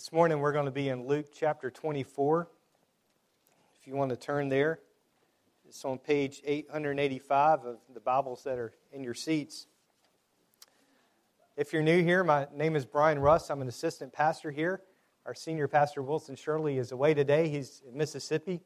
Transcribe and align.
This 0.00 0.12
morning 0.12 0.38
we're 0.38 0.52
going 0.52 0.64
to 0.64 0.70
be 0.70 0.88
in 0.88 1.06
Luke 1.06 1.26
chapter 1.30 1.70
24. 1.70 2.48
If 3.78 3.86
you 3.86 3.94
want 3.94 4.08
to 4.08 4.16
turn 4.16 4.48
there, 4.48 4.80
it's 5.68 5.84
on 5.84 5.98
page 5.98 6.40
885 6.42 7.66
of 7.66 7.76
the 7.92 8.00
Bibles 8.00 8.42
that 8.44 8.58
are 8.58 8.72
in 8.92 9.04
your 9.04 9.12
seats. 9.12 9.66
If 11.54 11.74
you're 11.74 11.82
new 11.82 12.02
here, 12.02 12.24
my 12.24 12.46
name 12.54 12.76
is 12.76 12.86
Brian 12.86 13.18
Russ. 13.18 13.50
I'm 13.50 13.60
an 13.60 13.68
assistant 13.68 14.10
pastor 14.14 14.50
here. 14.50 14.80
Our 15.26 15.34
senior 15.34 15.68
pastor, 15.68 16.00
Wilson 16.00 16.34
Shirley, 16.34 16.78
is 16.78 16.92
away 16.92 17.12
today. 17.12 17.50
He's 17.50 17.82
in 17.86 17.94
Mississippi 17.94 18.62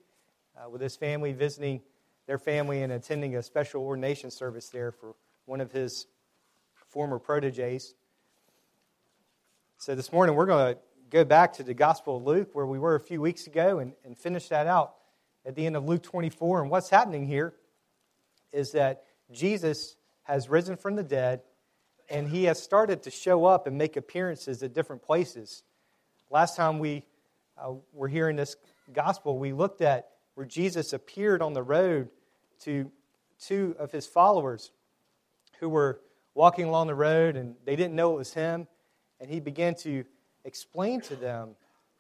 uh, 0.57 0.71
with 0.71 0.81
his 0.81 0.95
family, 0.95 1.33
visiting 1.33 1.81
their 2.29 2.39
family 2.39 2.83
and 2.83 2.93
attending 2.93 3.35
a 3.35 3.43
special 3.43 3.83
ordination 3.83 4.31
service 4.31 4.69
there 4.69 4.93
for 4.93 5.17
one 5.47 5.61
of 5.61 5.73
his 5.73 6.07
former 6.91 7.19
proteges. 7.19 7.97
So 9.79 9.97
this 9.97 10.13
morning 10.13 10.37
we're 10.37 10.47
going 10.47 10.77
to 10.77 10.81
go 11.15 11.25
back 11.25 11.53
to 11.53 11.63
the 11.63 11.75
Gospel 11.75 12.17
of 12.17 12.25
Luke, 12.25 12.49
where 12.55 12.67
we 12.67 12.77
were 12.77 12.97
a 12.97 13.01
few 13.01 13.21
weeks 13.21 13.47
ago, 13.47 13.79
and, 13.79 13.93
and 14.05 14.19
finish 14.19 14.49
that 14.49 14.67
out 14.67 14.95
at 15.47 15.55
the 15.55 15.65
end 15.65 15.77
of 15.77 15.85
Luke 15.85 16.03
24. 16.03 16.63
And 16.63 16.71
what's 16.73 16.91
happening 16.91 17.25
here 17.25 17.55
is 18.53 18.73
that 18.73 19.05
Jesus 19.31 19.95
has 20.25 20.49
risen 20.49 20.77
from 20.77 20.97
the 20.97 21.05
dead, 21.05 21.43
and 22.11 22.29
he 22.29 22.45
has 22.45 22.61
started 22.61 23.05
to 23.05 23.13
show 23.13 23.45
up 23.45 23.69
and 23.69 23.79
make 23.79 23.97
appearances 23.97 24.61
at 24.65 24.75
different 24.75 25.03
places. 25.03 25.63
Last 26.31 26.57
time 26.57 26.81
we 26.81 27.05
uh, 27.57 27.75
were 27.93 28.09
hearing 28.09 28.35
this 28.35 28.57
gospel, 28.93 29.39
we 29.39 29.53
looked 29.53 29.83
at 29.83 30.09
where 30.35 30.47
Jesus 30.47 30.93
appeared 30.93 31.43
on 31.43 31.53
the 31.53 31.63
road 31.63 32.09
to 32.63 32.91
two 33.39 33.77
of 33.79 33.93
his 33.93 34.05
followers 34.05 34.73
who 35.61 35.69
were 35.69 36.01
walking 36.35 36.65
along 36.65 36.89
the 36.89 36.95
road 36.97 37.37
and 37.37 37.55
they 37.65 37.77
didn't 37.77 37.95
know 37.95 38.15
it 38.15 38.17
was 38.17 38.35
him. 38.35 38.67
And 39.21 39.31
he 39.31 39.39
began 39.39 39.77
to 39.77 40.05
explain 40.45 41.01
to 41.03 41.17
them 41.17 41.57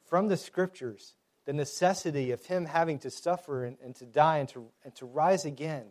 from 0.06 0.28
the 0.28 0.36
scriptures 0.36 1.14
the 1.44 1.52
necessity 1.52 2.30
of 2.30 2.44
him 2.46 2.64
having 2.64 2.98
to 3.00 3.10
suffer 3.10 3.64
and, 3.64 3.76
and 3.84 3.94
to 3.96 4.06
die 4.06 4.38
and 4.38 4.48
to, 4.50 4.66
and 4.84 4.94
to 4.96 5.06
rise 5.06 5.44
again. 5.44 5.84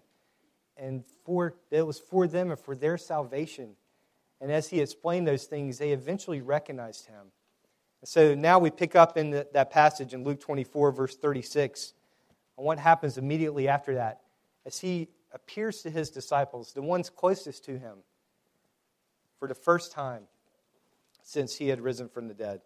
And 0.77 1.03
for, 1.25 1.55
it 1.69 1.85
was 1.85 1.99
for 1.99 2.27
them 2.27 2.49
and 2.49 2.59
for 2.59 2.75
their 2.75 2.97
salvation. 2.97 3.75
And 4.41 4.51
as 4.51 4.69
he 4.69 4.81
explained 4.81 5.27
those 5.27 5.45
things, 5.45 5.77
they 5.77 5.91
eventually 5.91 6.41
recognized 6.41 7.05
him. 7.05 7.31
So 8.03 8.35
now 8.35 8.59
we 8.59 8.69
pick 8.69 8.95
up 8.95 9.15
in 9.15 9.29
the, 9.29 9.47
that 9.53 9.71
passage 9.71 10.13
in 10.13 10.23
Luke 10.23 10.41
24, 10.41 10.91
verse 10.91 11.15
36, 11.15 11.93
and 12.57 12.65
what 12.65 12.79
happens 12.79 13.17
immediately 13.17 13.67
after 13.67 13.95
that. 13.95 14.21
As 14.65 14.79
he 14.79 15.07
appears 15.31 15.81
to 15.83 15.89
his 15.89 16.09
disciples, 16.09 16.73
the 16.73 16.81
ones 16.81 17.09
closest 17.09 17.63
to 17.65 17.77
him, 17.77 17.97
for 19.39 19.47
the 19.47 19.55
first 19.55 19.91
time 19.91 20.23
since 21.23 21.55
he 21.55 21.69
had 21.69 21.81
risen 21.81 22.09
from 22.09 22.27
the 22.27 22.33
dead. 22.33 22.61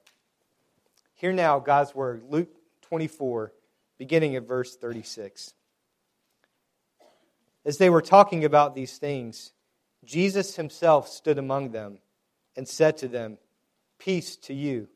Hear 1.16 1.32
now 1.32 1.60
God's 1.60 1.96
word, 1.96 2.24
Luke 2.30 2.50
24, 2.82 3.54
beginning 3.98 4.36
at 4.36 4.48
verse 4.48 4.76
36. 4.76 5.54
As 7.66 7.78
they 7.78 7.90
were 7.90 8.02
talking 8.02 8.46
about 8.46 8.76
these 8.76 8.98
things, 8.98 9.54
Jesus 10.04 10.56
himself 10.56 11.08
stood 11.08 11.38
among 11.38 11.72
them 11.72 12.00
and 12.56 12.68
said 12.68 12.98
to 12.98 13.08
them, 13.08 13.38
Peace 14.00 14.36
to 14.38 14.54
you. 14.54 14.88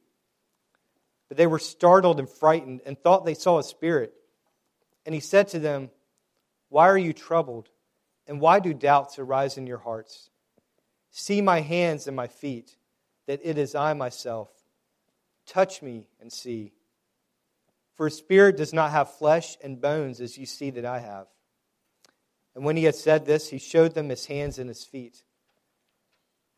But 1.27 1.37
they 1.37 1.47
were 1.47 1.59
startled 1.59 2.19
and 2.19 2.29
frightened 2.29 2.81
and 2.85 2.97
thought 2.99 3.25
they 3.25 3.33
saw 3.33 3.57
a 3.57 3.63
spirit. 3.63 4.13
And 5.05 5.15
he 5.15 5.21
said 5.21 5.47
to 5.49 5.59
them, 5.59 5.89
Why 6.69 6.87
are 6.87 6.97
you 6.97 7.13
troubled? 7.13 7.69
And 8.27 8.39
why 8.39 8.59
do 8.59 8.73
doubts 8.73 9.17
arise 9.17 9.57
in 9.57 9.65
your 9.65 9.79
hearts? 9.79 10.29
See 11.09 11.41
my 11.41 11.61
hands 11.61 12.07
and 12.07 12.15
my 12.15 12.27
feet 12.27 12.75
that 13.31 13.39
it 13.49 13.57
is 13.57 13.75
I 13.75 13.93
myself. 13.93 14.49
Touch 15.45 15.81
me 15.81 16.05
and 16.19 16.29
see. 16.29 16.73
For 17.95 18.07
a 18.07 18.11
spirit 18.11 18.57
does 18.57 18.73
not 18.73 18.91
have 18.91 19.15
flesh 19.15 19.55
and 19.63 19.79
bones 19.79 20.19
as 20.19 20.37
you 20.37 20.45
see 20.45 20.69
that 20.71 20.83
I 20.83 20.99
have. 20.99 21.27
And 22.55 22.65
when 22.65 22.75
he 22.75 22.83
had 22.83 22.95
said 22.95 23.25
this, 23.25 23.47
he 23.47 23.57
showed 23.57 23.93
them 23.93 24.09
his 24.09 24.25
hands 24.25 24.59
and 24.59 24.67
his 24.67 24.83
feet. 24.83 25.23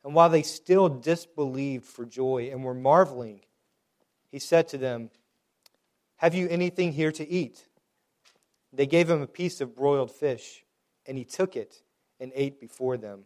And 0.04 0.16
while 0.16 0.30
they 0.30 0.42
still 0.42 0.90
disbelieved 0.90 1.86
for 1.86 2.06
joy 2.08 2.50
and 2.52 2.64
were 2.64 2.74
marveling, 2.74 3.42
he 4.32 4.40
said 4.40 4.68
to 4.70 4.80
them, 4.80 5.12
Have 6.16 6.34
you 6.34 6.48
anything 6.50 6.92
here 6.92 7.12
to 7.12 7.30
eat? 7.30 7.68
They 8.74 8.88
gave 8.88 9.08
him 9.08 9.22
a 9.22 9.28
piece 9.28 9.62
of 9.62 9.76
broiled 9.76 10.10
fish, 10.10 10.64
and 11.06 11.20
he 11.20 11.24
took 11.24 11.56
it 11.56 11.84
and 12.20 12.32
ate 12.34 12.60
before 12.60 12.98
them. 12.98 13.26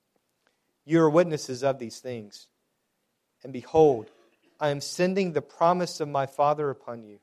You 0.91 0.99
are 1.03 1.09
witnesses 1.09 1.63
of 1.63 1.79
these 1.79 1.99
things. 1.99 2.49
And 3.45 3.53
behold, 3.53 4.11
I 4.59 4.71
am 4.71 4.81
sending 4.81 5.31
the 5.31 5.41
promise 5.41 6.01
of 6.01 6.09
my 6.09 6.25
Father 6.25 6.69
upon 6.69 7.05
you. 7.05 7.19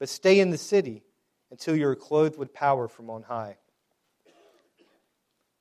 But 0.00 0.08
stay 0.08 0.40
in 0.40 0.50
the 0.50 0.58
city 0.58 1.04
until 1.52 1.76
you 1.76 1.86
are 1.86 1.94
clothed 1.94 2.36
with 2.36 2.52
power 2.52 2.88
from 2.88 3.08
on 3.08 3.22
high. 3.22 3.58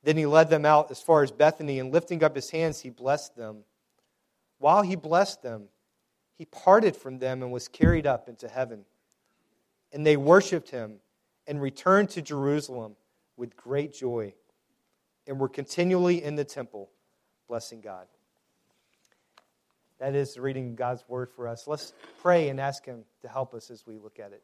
Then 0.01 0.17
he 0.17 0.25
led 0.25 0.49
them 0.49 0.65
out 0.65 0.89
as 0.89 0.99
far 0.99 1.21
as 1.21 1.29
Bethany, 1.29 1.77
and 1.77 1.93
lifting 1.93 2.23
up 2.23 2.33
his 2.33 2.49
hands, 2.49 2.79
he 2.79 2.89
blessed 2.89 3.35
them. 3.35 3.65
While 4.57 4.81
he 4.81 4.95
blessed 4.95 5.43
them, 5.43 5.65
he 6.39 6.45
parted 6.45 6.95
from 6.95 7.19
them 7.19 7.43
and 7.43 7.51
was 7.51 7.67
carried 7.67 8.07
up 8.07 8.27
into 8.27 8.47
heaven. 8.47 8.83
And 9.93 10.03
they 10.03 10.17
worshiped 10.17 10.71
him 10.71 11.01
and 11.45 11.61
returned 11.61 12.09
to 12.09 12.23
Jerusalem 12.23 12.95
with 13.37 13.55
great 13.55 13.93
joy 13.93 14.33
and 15.27 15.39
were 15.39 15.49
continually 15.49 16.23
in 16.23 16.35
the 16.35 16.43
temple 16.43 16.89
blessing 17.47 17.81
God. 17.81 18.07
That 19.99 20.15
is 20.15 20.37
reading 20.37 20.75
God's 20.75 21.03
word 21.07 21.29
for 21.29 21.47
us. 21.47 21.67
Let's 21.67 21.93
pray 22.21 22.49
and 22.49 22.59
ask 22.59 22.85
Him 22.85 23.05
to 23.21 23.27
help 23.27 23.53
us 23.53 23.71
as 23.71 23.87
we 23.87 23.97
look 23.97 24.19
at 24.19 24.33
it. 24.33 24.43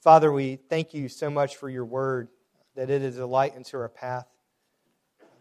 Father, 0.00 0.30
we 0.30 0.56
thank 0.56 0.92
you 0.92 1.08
so 1.08 1.30
much 1.30 1.56
for 1.56 1.68
your 1.68 1.84
word, 1.84 2.28
that 2.74 2.90
it 2.90 3.02
is 3.02 3.18
a 3.18 3.26
light 3.26 3.56
into 3.56 3.76
our 3.78 3.88
path, 3.88 4.28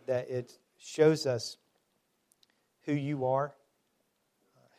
that 0.08 0.30
it 0.30 0.58
shows 0.78 1.26
us 1.26 1.58
who 2.86 2.94
you 2.94 3.26
are, 3.26 3.54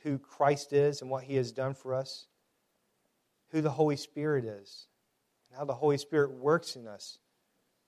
who 0.02 0.18
Christ 0.18 0.72
is, 0.72 1.02
and 1.02 1.10
what 1.10 1.24
He 1.24 1.36
has 1.36 1.52
done 1.52 1.74
for 1.74 1.94
us, 1.94 2.26
who 3.50 3.60
the 3.60 3.70
Holy 3.70 3.96
Spirit 3.96 4.44
is, 4.44 4.86
and 5.50 5.58
how 5.58 5.64
the 5.64 5.74
Holy 5.74 5.98
Spirit 5.98 6.30
works 6.32 6.76
in 6.76 6.86
us 6.86 7.18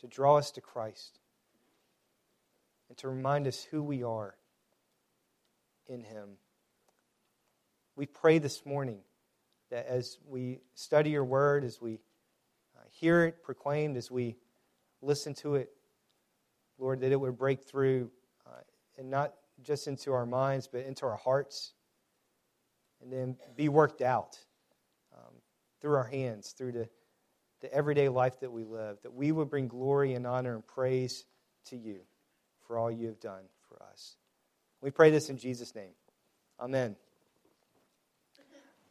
to 0.00 0.06
draw 0.06 0.36
us 0.36 0.50
to 0.52 0.60
Christ 0.60 1.18
and 2.88 2.96
to 2.98 3.08
remind 3.08 3.46
us 3.46 3.62
who 3.62 3.82
we 3.82 4.02
are 4.02 4.34
in 5.86 6.02
Him. 6.02 6.30
We 7.96 8.06
pray 8.06 8.38
this 8.38 8.64
morning 8.64 9.00
that 9.70 9.86
as 9.86 10.18
we 10.26 10.60
study 10.74 11.10
your 11.10 11.24
word, 11.24 11.64
as 11.64 11.80
we 11.80 12.00
uh, 12.76 12.84
hear 12.90 13.24
it 13.24 13.42
proclaimed, 13.42 13.96
as 13.96 14.10
we 14.10 14.36
listen 15.02 15.34
to 15.34 15.56
it, 15.56 15.70
Lord, 16.78 17.00
that 17.00 17.12
it 17.12 17.20
would 17.20 17.36
break 17.36 17.64
through 17.64 18.10
uh, 18.46 18.60
and 18.96 19.10
not 19.10 19.34
just 19.62 19.88
into 19.88 20.12
our 20.12 20.26
minds, 20.26 20.68
but 20.68 20.84
into 20.84 21.04
our 21.04 21.16
hearts, 21.16 21.72
and 23.02 23.12
then 23.12 23.36
be 23.56 23.68
worked 23.68 24.00
out 24.00 24.38
um, 25.12 25.34
through 25.80 25.96
our 25.96 26.04
hands, 26.06 26.54
through 26.56 26.72
the 26.72 26.88
the 27.60 27.72
everyday 27.74 28.08
life 28.08 28.38
that 28.38 28.52
we 28.52 28.62
live, 28.62 28.98
that 29.02 29.12
we 29.12 29.32
would 29.32 29.50
bring 29.50 29.66
glory 29.66 30.14
and 30.14 30.28
honor 30.28 30.54
and 30.54 30.64
praise 30.64 31.24
to 31.64 31.76
you 31.76 31.98
for 32.68 32.78
all 32.78 32.90
you 32.90 33.06
have 33.06 33.18
done 33.18 33.42
for 33.68 33.82
us. 33.90 34.16
We 34.80 34.90
pray 34.90 35.10
this 35.10 35.30
in 35.30 35.38
Jesus' 35.38 35.74
name. 35.74 35.90
Amen. 36.60 36.94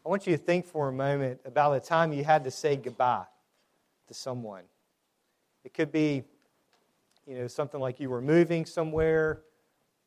I 0.06 0.10
want 0.10 0.26
you 0.26 0.36
to 0.36 0.42
think 0.42 0.66
for 0.66 0.90
a 0.90 0.92
moment 0.92 1.42
about 1.46 1.72
the 1.74 1.80
time 1.80 2.12
you 2.12 2.24
had 2.24 2.44
to 2.46 2.52
say 2.52 2.76
goodbye 2.76 3.26
to 4.08 4.14
someone. 4.14 4.64
It 5.64 5.74
could 5.74 5.92
be, 5.92 6.24
you 7.28 7.36
know, 7.36 7.48
something 7.48 7.80
like 7.80 8.00
you 8.00 8.10
were 8.10 8.22
moving 8.22 8.66
somewhere, 8.66 9.42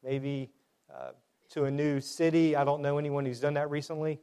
maybe 0.03 0.51
uh, 0.93 1.11
to 1.51 1.65
a 1.65 1.71
new 1.71 2.01
city. 2.01 2.57
I 2.57 2.65
don't 2.65 2.83
know 2.83 2.99
anyone 2.99 3.25
who's 3.25 3.41
done 3.41 3.55
that 3.55 3.71
recently. 3.71 4.21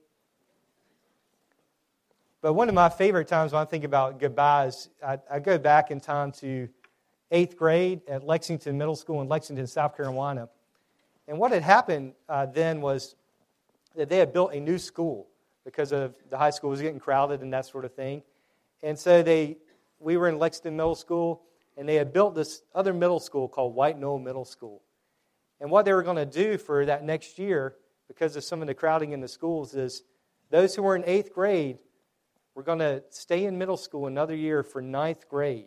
But 2.42 2.54
one 2.54 2.70
of 2.70 2.76
my 2.76 2.90
favorite 2.90 3.28
times 3.28 3.54
when 3.54 3.62
I 3.62 3.66
think 3.66 3.84
about 3.84 4.20
goodbyes, 4.20 4.90
I, 5.06 5.20
I 5.30 5.40
go 5.40 5.58
back 5.58 5.90
in 5.90 6.00
time 6.00 6.32
to 6.34 6.68
eighth 7.32 7.58
grade 7.58 8.02
at 8.08 8.26
Lexington 8.26 8.78
Middle 8.78 8.96
School 8.96 9.22
in 9.22 9.28
Lexington, 9.28 9.68
South 9.68 9.96
Carolina. 9.96 10.50
And 11.28 11.38
what 11.38 11.52
had 11.52 11.64
happened 11.64 12.14
uh, 12.30 12.46
then 12.46 12.82
was 12.82 13.16
that 13.96 14.10
they 14.10 14.18
had 14.18 14.32
built 14.32 14.54
a 14.54 14.60
new 14.60 14.78
school 14.78 15.28
because 15.66 15.92
of 15.92 16.16
the 16.30 16.38
high 16.38 16.52
school 16.52 16.70
was 16.70 16.82
getting 16.82 17.00
crowded 17.00 17.42
and 17.42 17.52
that 17.52 17.66
sort 17.66 17.84
of 17.84 17.94
thing. 17.94 18.22
And 18.82 18.98
so 18.98 19.22
they, 19.24 19.58
we 20.00 20.16
were 20.16 20.30
in 20.30 20.40
Lexington 20.40 20.78
Middle 20.78 20.96
School, 20.96 21.42
and 21.76 21.90
they 21.90 21.96
had 21.96 22.14
built 22.14 22.36
this 22.36 22.62
other 22.74 22.94
middle 22.94 23.20
school 23.20 23.48
called 23.48 23.76
White 23.76 24.00
Knoll 24.00 24.20
Middle 24.20 24.46
School. 24.46 24.82
And 25.60 25.70
what 25.70 25.86
they 25.86 25.94
were 25.94 26.04
going 26.04 26.18
to 26.18 26.26
do 26.26 26.58
for 26.58 26.86
that 26.86 27.04
next 27.04 27.38
year, 27.38 27.76
because 28.08 28.36
of 28.36 28.44
some 28.44 28.62
of 28.62 28.68
the 28.68 28.74
crowding 28.74 29.12
in 29.12 29.20
the 29.20 29.28
schools, 29.28 29.74
is 29.74 30.04
those 30.50 30.76
who 30.76 30.84
were 30.84 30.96
in 30.96 31.04
eighth 31.06 31.34
grade 31.34 31.80
were 32.56 32.64
going 32.64 32.80
to 32.80 33.04
stay 33.10 33.46
in 33.46 33.58
middle 33.58 33.78
school 33.78 34.08
another 34.08 34.36
year 34.36 34.64
for 34.64 34.82
ninth 34.82 35.28
grade. 35.28 35.66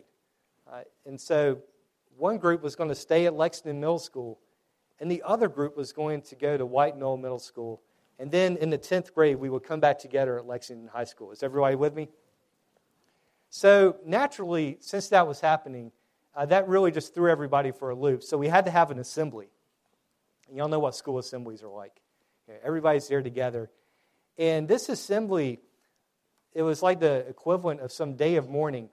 Uh, 0.71 0.83
and 1.07 1.21
so 1.21 1.59
one 2.17 2.39
group 2.39 2.63
was 2.63 2.77
going 2.77 2.91
to 2.91 2.95
stay 2.95 3.27
at 3.27 3.35
Lexington 3.35 3.81
Middle 3.81 3.99
School, 3.99 4.39
and 5.01 5.11
the 5.11 5.23
other 5.25 5.49
group 5.49 5.77
was 5.77 5.93
going 5.93 6.23
to 6.23 6.37
go 6.37 6.57
to 6.57 6.65
White 6.65 6.97
Knoll 6.97 7.17
Middle 7.17 7.39
School. 7.39 7.81
And 8.19 8.31
then 8.31 8.57
in 8.59 8.71
the 8.71 8.79
10th 8.79 9.15
grade, 9.15 9.37
we 9.37 9.49
would 9.49 9.65
come 9.65 9.81
back 9.81 9.99
together 9.99 10.39
at 10.39 10.47
Lexington 10.47 10.89
High 10.89 11.05
School. 11.05 11.33
Is 11.33 11.43
everybody 11.43 11.77
with 11.77 11.95
me? 11.95 12.09
So, 13.49 13.97
naturally, 14.05 14.77
since 14.81 15.09
that 15.09 15.27
was 15.27 15.41
happening, 15.41 15.91
uh, 16.37 16.47
that 16.47 16.69
really 16.69 16.93
just 16.93 17.15
threw 17.15 17.31
everybody 17.31 17.73
for 17.73 17.91
a 17.91 17.95
loop. 17.95 18.23
So, 18.23 18.37
we 18.37 18.47
had 18.47 18.67
to 18.67 18.71
have 18.71 18.91
an 18.91 18.99
assembly. 18.99 19.49
And 20.49 20.57
y'all 20.57 20.69
know 20.69 20.79
what 20.79 20.95
school 20.95 21.19
assemblies 21.19 21.63
are 21.63 21.69
like. 21.69 22.01
everybody's 22.63 23.09
there 23.09 23.23
together. 23.23 23.71
And 24.37 24.69
this 24.69 24.89
assembly, 24.89 25.61
it 26.53 26.63
was 26.63 26.83
like 26.83 27.01
the 27.01 27.27
equivalent 27.29 27.81
of 27.81 27.91
some 27.91 28.17
day 28.17 28.37
of 28.37 28.49
mourning 28.49 28.89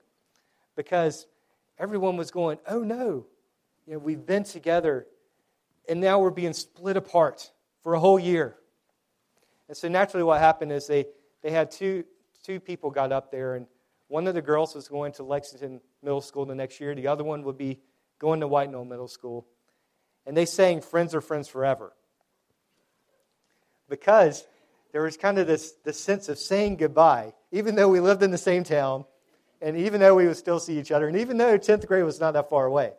because 0.74 1.26
everyone 1.78 2.16
was 2.16 2.30
going, 2.30 2.58
oh 2.66 2.80
no, 2.80 3.26
you 3.86 3.94
know, 3.94 3.98
we've 3.98 4.24
been 4.24 4.44
together 4.44 5.06
and 5.88 6.00
now 6.00 6.18
we're 6.18 6.30
being 6.30 6.52
split 6.52 6.96
apart 6.96 7.50
for 7.82 7.94
a 7.94 8.00
whole 8.00 8.18
year. 8.18 8.56
And 9.68 9.76
so 9.76 9.88
naturally 9.88 10.24
what 10.24 10.40
happened 10.40 10.72
is 10.72 10.86
they, 10.86 11.06
they 11.42 11.50
had 11.50 11.70
two, 11.70 12.04
two 12.42 12.60
people 12.60 12.90
got 12.90 13.12
up 13.12 13.30
there 13.30 13.54
and 13.54 13.66
one 14.08 14.26
of 14.26 14.34
the 14.34 14.42
girls 14.42 14.74
was 14.74 14.88
going 14.88 15.12
to 15.12 15.22
Lexington 15.22 15.80
Middle 16.02 16.20
School 16.20 16.46
the 16.46 16.54
next 16.54 16.80
year. 16.80 16.94
The 16.94 17.06
other 17.06 17.24
one 17.24 17.42
would 17.44 17.58
be 17.58 17.80
going 18.18 18.40
to 18.40 18.48
White 18.48 18.70
Knoll 18.70 18.84
Middle 18.84 19.08
School. 19.08 19.46
And 20.26 20.36
they 20.36 20.46
sang 20.46 20.80
Friends 20.80 21.14
are 21.14 21.20
Friends 21.20 21.48
Forever. 21.48 21.92
Because 23.88 24.46
there 24.92 25.02
was 25.02 25.16
kind 25.16 25.38
of 25.38 25.46
this, 25.46 25.72
this 25.84 26.00
sense 26.00 26.28
of 26.28 26.38
saying 26.38 26.76
goodbye, 26.76 27.34
even 27.52 27.74
though 27.74 27.88
we 27.88 28.00
lived 28.00 28.22
in 28.22 28.30
the 28.30 28.38
same 28.38 28.64
town, 28.64 29.04
and 29.60 29.76
even 29.76 30.00
though 30.00 30.14
we 30.14 30.26
would 30.26 30.36
still 30.36 30.60
see 30.60 30.78
each 30.78 30.92
other, 30.92 31.08
and 31.08 31.16
even 31.16 31.36
though 31.36 31.58
10th 31.58 31.86
grade 31.86 32.04
was 32.04 32.20
not 32.20 32.32
that 32.32 32.48
far 32.48 32.66
away. 32.66 32.92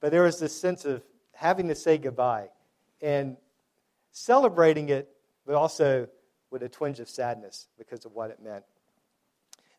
But 0.00 0.12
there 0.12 0.22
was 0.22 0.38
this 0.38 0.58
sense 0.58 0.84
of 0.84 1.02
having 1.32 1.68
to 1.68 1.74
say 1.74 1.98
goodbye 1.98 2.48
and 3.02 3.36
celebrating 4.12 4.88
it, 4.88 5.08
but 5.46 5.54
also 5.54 6.08
with 6.50 6.62
a 6.62 6.68
twinge 6.68 7.00
of 7.00 7.08
sadness 7.08 7.68
because 7.78 8.04
of 8.04 8.12
what 8.12 8.30
it 8.30 8.42
meant. 8.42 8.64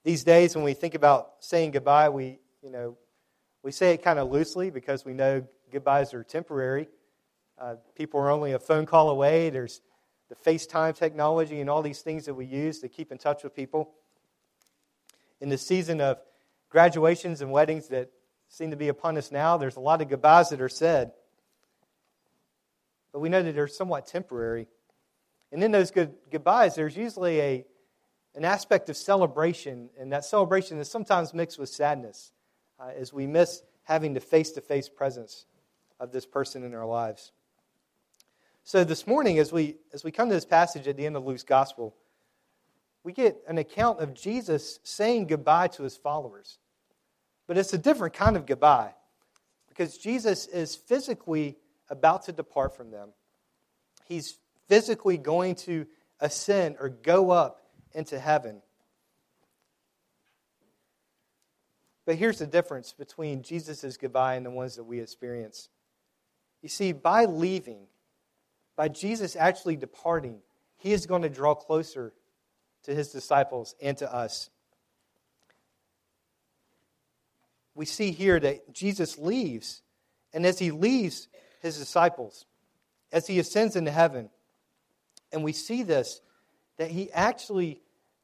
These 0.04 0.24
days, 0.24 0.56
when 0.56 0.64
we 0.64 0.74
think 0.74 0.96
about 0.96 1.34
saying 1.40 1.72
goodbye, 1.72 2.10
we, 2.10 2.40
you 2.64 2.70
know, 2.70 2.98
we 3.64 3.72
say 3.72 3.94
it 3.94 4.04
kind 4.04 4.20
of 4.20 4.32
loosely 4.32 4.70
because 4.70 5.04
we 5.04 5.14
know 5.14 5.44
goodbyes 5.72 6.14
are 6.14 6.24
temporary. 6.24 6.88
Uh, 7.60 7.76
people 7.96 8.20
are 8.20 8.30
only 8.30 8.54
a 8.54 8.60
phone 8.60 8.86
call 8.86 9.10
away. 9.10 9.50
There's 9.50 9.82
the 10.30 10.36
FaceTime 10.36 10.96
technology 10.96 11.60
and 11.60 11.70
all 11.70 11.82
these 11.82 12.02
things 12.02 12.26
that 12.26 12.34
we 12.34 12.46
use 12.46 12.80
to 12.80 12.88
keep 12.88 13.12
in 13.12 13.18
touch 13.18 13.44
with 13.44 13.56
people. 13.56 13.92
In 15.42 15.50
the 15.50 15.58
season 15.58 16.02
of 16.02 16.20
graduations 16.70 17.42
and 17.42 17.52
weddings 17.52 17.88
that 17.90 18.12
seem 18.50 18.72
to 18.72 18.78
be 18.78 18.88
upon 18.88 19.18
us 19.18 19.32
now, 19.32 19.58
there's 19.58 19.76
a 19.76 19.82
lot 19.82 20.02
of 20.02 20.10
goodbyes 20.10 20.50
that 20.50 20.62
are 20.62 20.70
said. 20.70 21.12
But 23.12 23.20
we 23.20 23.30
know 23.30 23.42
that 23.42 23.56
they're 23.56 23.68
somewhat 23.68 24.08
temporary. 24.08 24.68
And 25.52 25.64
in 25.64 25.72
those 25.72 25.92
good, 25.92 26.14
goodbyes, 26.32 26.76
there's 26.76 26.96
usually 26.96 27.40
a, 27.42 27.66
an 28.36 28.46
aspect 28.46 28.90
of 28.90 28.98
celebration, 28.98 29.90
and 30.00 30.14
that 30.14 30.26
celebration 30.26 30.78
is 30.80 30.90
sometimes 30.90 31.34
mixed 31.34 31.58
with 31.58 31.70
sadness 31.70 32.32
uh, 32.80 32.92
as 32.96 33.12
we 33.12 33.26
miss 33.26 33.64
having 33.84 34.14
the 34.14 34.20
face 34.20 34.52
to 34.52 34.62
face 34.62 34.88
presence 34.88 35.46
of 36.00 36.12
this 36.12 36.26
person 36.26 36.64
in 36.64 36.76
our 36.76 36.86
lives. 36.86 37.32
So 38.64 38.84
this 38.84 39.08
morning, 39.08 39.40
as 39.40 39.52
we, 39.52 39.78
as 39.94 40.04
we 40.04 40.12
come 40.12 40.30
to 40.30 40.36
this 40.36 40.46
passage 40.46 40.88
at 40.88 40.96
the 40.96 41.06
end 41.06 41.16
of 41.16 41.26
Luke's 41.26 41.44
gospel, 41.44 41.96
we 43.10 43.14
get 43.14 43.42
an 43.48 43.58
account 43.58 44.02
of 44.02 44.14
Jesus 44.14 44.80
saying 44.84 45.26
goodbye 45.26 45.68
to 45.70 45.82
his 45.82 45.98
followers. 45.98 46.60
But 47.48 47.58
it's 47.58 47.74
a 47.74 47.78
different 47.80 48.14
kind 48.14 48.38
of 48.38 48.46
goodbye 48.46 48.94
because 49.68 49.98
Jesus 49.98 50.46
is 50.46 50.76
physically 50.76 51.58
about 51.90 52.26
to 52.26 52.32
depart 52.32 52.78
from 52.78 52.92
them. 52.92 53.10
He's 54.06 54.38
physically 54.68 55.18
going 55.18 55.56
to 55.56 55.88
ascend 56.20 56.76
or 56.80 56.90
go 56.90 57.32
up 57.32 57.64
into 57.96 58.20
heaven. 58.20 58.62
But 62.06 62.18
here's 62.18 62.38
the 62.38 62.46
difference 62.46 62.94
between 62.94 63.42
Jesus' 63.42 63.98
goodbye 63.98 64.36
and 64.36 64.46
the 64.46 64.52
ones 64.52 64.76
that 64.76 64.84
we 64.84 65.00
experience. 65.00 65.70
You 66.62 66.70
see, 66.70 66.92
by 66.92 67.26
leaving, 67.26 67.88
by 68.76 68.88
Jesus 68.88 69.36
actually 69.36 69.78
departing, 69.78 70.42
he 70.78 70.94
is 70.94 71.08
going 71.08 71.24
to 71.24 71.30
draw 71.30 71.56
closer 71.56 72.14
to 72.84 72.96
his 72.96 73.10
disciples 73.10 73.76
and 73.82 73.98
to 73.98 74.14
us. 74.14 74.50
We 77.76 77.86
see 77.86 78.12
here 78.12 78.40
that 78.40 78.74
Jesus 78.74 79.18
leaves, 79.18 79.82
and 80.34 80.46
as 80.46 80.60
he 80.60 80.72
leaves 80.72 81.28
his 81.62 81.78
disciples, 81.78 82.46
as 83.12 83.28
he 83.28 83.40
ascends 83.40 83.76
into 83.76 83.92
heaven, 83.92 84.30
and 85.32 85.44
we 85.44 85.54
see 85.54 85.84
this, 85.84 86.22
that 86.78 86.92
he 86.92 87.12
actually 87.12 87.82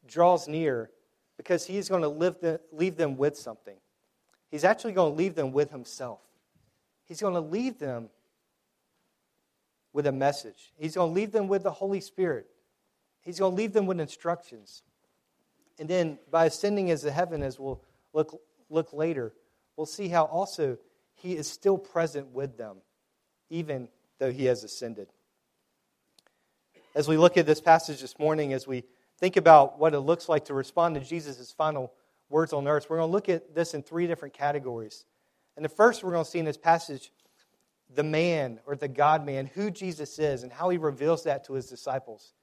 draws 0.07 0.47
near 0.47 0.89
because 1.37 1.65
he 1.65 1.77
is 1.77 1.89
going 1.89 2.01
to 2.01 2.59
leave 2.71 2.97
them 2.97 3.17
with 3.17 3.37
something. 3.37 3.77
He's 4.49 4.63
actually 4.63 4.93
going 4.93 5.13
to 5.13 5.17
leave 5.17 5.35
them 5.35 5.51
with 5.51 5.71
himself. 5.71 6.19
He's 7.05 7.21
going 7.21 7.33
to 7.33 7.41
leave 7.41 7.77
them 7.77 8.09
with 9.93 10.07
a 10.07 10.11
message. 10.11 10.73
He's 10.77 10.95
going 10.95 11.11
to 11.11 11.13
leave 11.13 11.31
them 11.31 11.47
with 11.47 11.63
the 11.63 11.71
Holy 11.71 12.01
Spirit. 12.01 12.47
He's 13.25 13.39
going 13.39 13.53
to 13.53 13.57
leave 13.57 13.73
them 13.73 13.87
with 13.87 13.99
instructions. 13.99 14.83
And 15.79 15.89
then 15.89 16.19
by 16.31 16.45
ascending 16.45 16.91
as 16.91 17.01
to 17.01 17.11
heaven, 17.11 17.43
as 17.43 17.59
we'll 17.59 17.81
look, 18.13 18.39
look 18.69 18.93
later, 18.93 19.33
we'll 19.75 19.87
see 19.87 20.07
how 20.07 20.23
also 20.25 20.77
he 21.15 21.35
is 21.35 21.47
still 21.47 21.77
present 21.77 22.27
with 22.33 22.57
them, 22.57 22.77
even 23.49 23.89
though 24.19 24.31
he 24.31 24.45
has 24.45 24.63
ascended. 24.63 25.07
As 26.93 27.07
we 27.07 27.17
look 27.17 27.35
at 27.35 27.45
this 27.45 27.59
passage 27.59 27.99
this 27.99 28.17
morning, 28.19 28.53
as 28.53 28.67
we 28.67 28.83
think 29.17 29.35
about 29.37 29.79
what 29.79 29.93
it 29.93 29.99
looks 29.99 30.29
like 30.29 30.45
to 30.45 30.53
respond 30.53 30.95
to 30.95 31.01
Jesus' 31.01 31.51
final 31.51 31.91
words 32.29 32.53
on 32.53 32.67
earth, 32.67 32.87
we're 32.89 32.97
going 32.97 33.09
to 33.09 33.11
look 33.11 33.27
at 33.27 33.53
this 33.53 33.73
in 33.73 33.81
three 33.81 34.07
different 34.07 34.33
categories. 34.33 35.03
And 35.55 35.65
the 35.65 35.69
first 35.69 36.03
we're 36.03 36.11
going 36.11 36.23
to 36.23 36.29
see 36.29 36.39
in 36.39 36.45
this 36.45 36.57
passage 36.57 37.11
the 37.93 38.03
man 38.03 38.59
or 38.65 38.75
the 38.75 38.87
God 38.87 39.25
man, 39.25 39.45
who 39.47 39.71
Jesus 39.71 40.19
is, 40.19 40.43
and 40.43 40.51
how 40.51 40.69
he 40.69 40.77
reveals 40.77 41.23
that 41.23 41.45
to 41.45 41.53
his 41.53 41.67
disciples. 41.67 42.33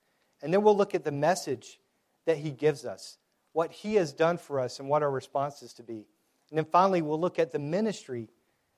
And 0.43 0.53
then 0.53 0.63
we'll 0.63 0.77
look 0.77 0.95
at 0.95 1.05
the 1.05 1.13
message 1.13 1.79
that 2.27 2.37
he 2.37 2.51
gives 2.51 2.85
us, 2.85 3.19
what 3.53 3.73
he 3.73 3.95
has 3.95 4.13
done 4.13 4.39
for 4.39 4.61
us, 4.61 4.81
and 4.81 4.89
what 4.89 5.03
our 5.03 5.11
response 5.11 5.63
is 5.63 5.73
to 5.75 5.83
be. 5.83 6.07
And 6.51 6.59
then 6.59 6.65
finally, 6.65 7.01
we'll 7.01 7.21
look 7.21 7.39
at 7.39 7.53
the 7.53 7.59
ministry 7.59 8.29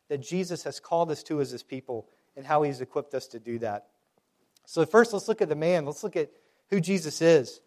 that 0.08 0.18
Jesus 0.18 0.62
has 0.64 0.78
called 0.78 1.10
us 1.10 1.22
to 1.24 1.40
as 1.40 1.50
his 1.50 1.62
people 1.62 2.08
and 2.36 2.46
how 2.46 2.62
he's 2.62 2.80
equipped 2.80 3.14
us 3.14 3.26
to 3.28 3.40
do 3.40 3.58
that. 3.60 3.86
So, 4.66 4.84
first, 4.86 5.12
let's 5.12 5.28
look 5.28 5.42
at 5.42 5.48
the 5.48 5.56
man. 5.56 5.84
Let's 5.84 6.04
look 6.04 6.16
at 6.16 6.30
who 6.70 6.80
Jesus 6.80 7.20
is. 7.20 7.60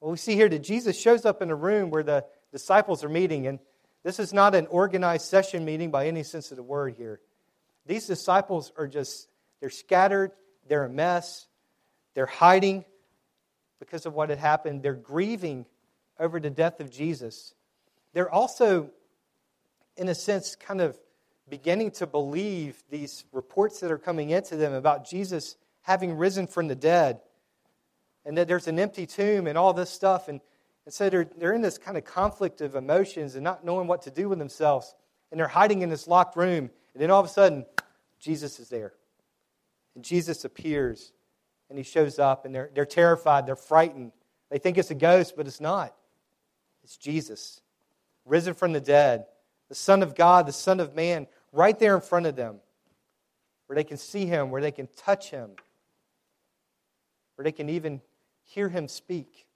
Well, 0.00 0.10
we 0.10 0.18
see 0.18 0.34
here 0.34 0.48
that 0.48 0.60
Jesus 0.60 1.00
shows 1.00 1.24
up 1.24 1.42
in 1.42 1.50
a 1.50 1.54
room 1.54 1.90
where 1.90 2.02
the 2.02 2.24
disciples 2.52 3.02
are 3.02 3.08
meeting, 3.08 3.46
and 3.46 3.58
this 4.02 4.18
is 4.18 4.32
not 4.32 4.54
an 4.54 4.66
organized 4.66 5.26
session 5.26 5.64
meeting 5.64 5.90
by 5.90 6.06
any 6.06 6.22
sense 6.22 6.50
of 6.50 6.56
the 6.56 6.62
word 6.62 6.94
here. 6.96 7.20
These 7.86 8.06
disciples 8.06 8.72
are 8.76 8.86
just, 8.86 9.28
they're 9.60 9.70
scattered, 9.70 10.32
they're 10.68 10.84
a 10.84 10.90
mess, 10.90 11.46
they're 12.14 12.26
hiding 12.26 12.84
because 13.78 14.06
of 14.06 14.14
what 14.14 14.30
had 14.30 14.38
happened, 14.38 14.82
they're 14.82 14.94
grieving 14.94 15.66
over 16.18 16.40
the 16.40 16.50
death 16.50 16.80
of 16.80 16.90
Jesus. 16.90 17.54
They're 18.12 18.30
also, 18.30 18.90
in 19.96 20.08
a 20.08 20.14
sense, 20.14 20.56
kind 20.56 20.80
of 20.80 20.98
beginning 21.48 21.92
to 21.92 22.06
believe 22.06 22.82
these 22.90 23.24
reports 23.32 23.80
that 23.80 23.90
are 23.90 23.98
coming 23.98 24.30
into 24.30 24.56
them 24.56 24.72
about 24.72 25.08
Jesus 25.08 25.56
having 25.82 26.16
risen 26.16 26.46
from 26.46 26.68
the 26.68 26.74
dead 26.74 27.20
and 28.24 28.36
that 28.36 28.48
there's 28.48 28.66
an 28.66 28.78
empty 28.78 29.06
tomb 29.06 29.46
and 29.46 29.56
all 29.56 29.72
this 29.72 29.90
stuff. 29.90 30.28
And, 30.28 30.40
and 30.84 30.92
so 30.92 31.08
they're, 31.08 31.28
they're 31.36 31.52
in 31.52 31.62
this 31.62 31.78
kind 31.78 31.96
of 31.96 32.04
conflict 32.04 32.60
of 32.60 32.74
emotions 32.74 33.36
and 33.36 33.44
not 33.44 33.64
knowing 33.64 33.86
what 33.86 34.02
to 34.02 34.10
do 34.10 34.28
with 34.28 34.38
themselves. 34.38 34.94
And 35.30 35.38
they're 35.38 35.46
hiding 35.46 35.82
in 35.82 35.88
this 35.88 36.08
locked 36.08 36.36
room. 36.36 36.70
And 36.94 37.02
then 37.02 37.10
all 37.10 37.20
of 37.20 37.26
a 37.26 37.30
sudden, 37.30 37.66
Jesus 38.18 38.58
is 38.58 38.68
there. 38.68 38.94
And 39.94 40.02
Jesus 40.02 40.44
appears 40.44 41.12
and 41.68 41.78
he 41.78 41.84
shows 41.84 42.18
up 42.18 42.44
and 42.44 42.54
they're, 42.54 42.70
they're 42.74 42.84
terrified, 42.86 43.46
they're 43.46 43.56
frightened. 43.56 44.12
They 44.50 44.58
think 44.58 44.78
it's 44.78 44.90
a 44.90 44.94
ghost, 44.94 45.34
but 45.36 45.46
it's 45.46 45.60
not. 45.60 45.94
It's 46.84 46.96
Jesus, 46.96 47.60
risen 48.24 48.54
from 48.54 48.72
the 48.72 48.80
dead, 48.80 49.26
the 49.68 49.74
Son 49.74 50.02
of 50.02 50.14
God, 50.14 50.46
the 50.46 50.52
Son 50.52 50.78
of 50.78 50.94
Man, 50.94 51.26
right 51.52 51.76
there 51.78 51.96
in 51.96 52.00
front 52.00 52.26
of 52.26 52.36
them, 52.36 52.60
where 53.66 53.74
they 53.74 53.84
can 53.84 53.96
see 53.96 54.26
him, 54.26 54.50
where 54.50 54.62
they 54.62 54.70
can 54.70 54.88
touch 54.96 55.30
him. 55.30 55.50
where 57.36 57.44
they 57.44 57.52
can 57.52 57.68
even 57.68 58.00
hear 58.42 58.68
him 58.68 58.88
speak. 58.88 59.46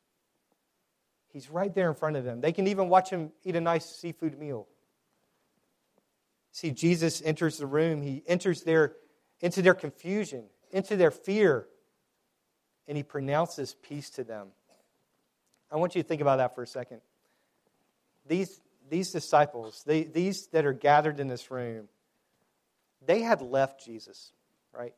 He's 1.33 1.50
right 1.50 1.75
there 1.75 1.88
in 1.88 1.95
front 1.95 2.17
of 2.17 2.25
them. 2.25 2.40
They 2.40 2.52
can 2.52 2.67
even 2.67 2.88
watch 2.88 3.11
him 3.11 3.33
eat 3.45 3.57
a 3.57 3.61
nice 3.61 3.87
seafood 3.87 4.38
meal. 4.38 4.69
See, 6.52 6.71
Jesus 6.71 7.23
enters 7.25 7.59
the 7.59 7.67
room. 7.67 8.02
He 8.02 8.23
enters 8.26 8.62
their, 8.62 8.95
into 9.40 9.62
their 9.62 9.75
confusion, 9.75 10.45
into 10.73 10.97
their 10.97 11.11
fear, 11.11 11.67
and 12.88 12.96
he 12.96 13.02
pronounces 13.02 13.75
peace 13.82 14.10
to 14.10 14.25
them. 14.25 14.49
I 15.70 15.76
want 15.76 15.94
you 15.94 16.02
to 16.02 16.08
think 16.08 16.20
about 16.20 16.37
that 16.37 16.54
for 16.54 16.62
a 16.62 16.66
second. 16.66 17.00
These, 18.26 18.60
these 18.88 19.12
disciples, 19.12 19.82
they, 19.87 20.04
these 20.04 20.49
that 20.49 20.66
are 20.66 20.72
gathered 20.72 21.20
in 21.20 21.28
this 21.28 21.50
room, 21.50 21.88
they 23.06 23.20
had 23.22 23.40
left 23.40 23.84
Jesus, 23.84 24.32
right? 24.72 24.94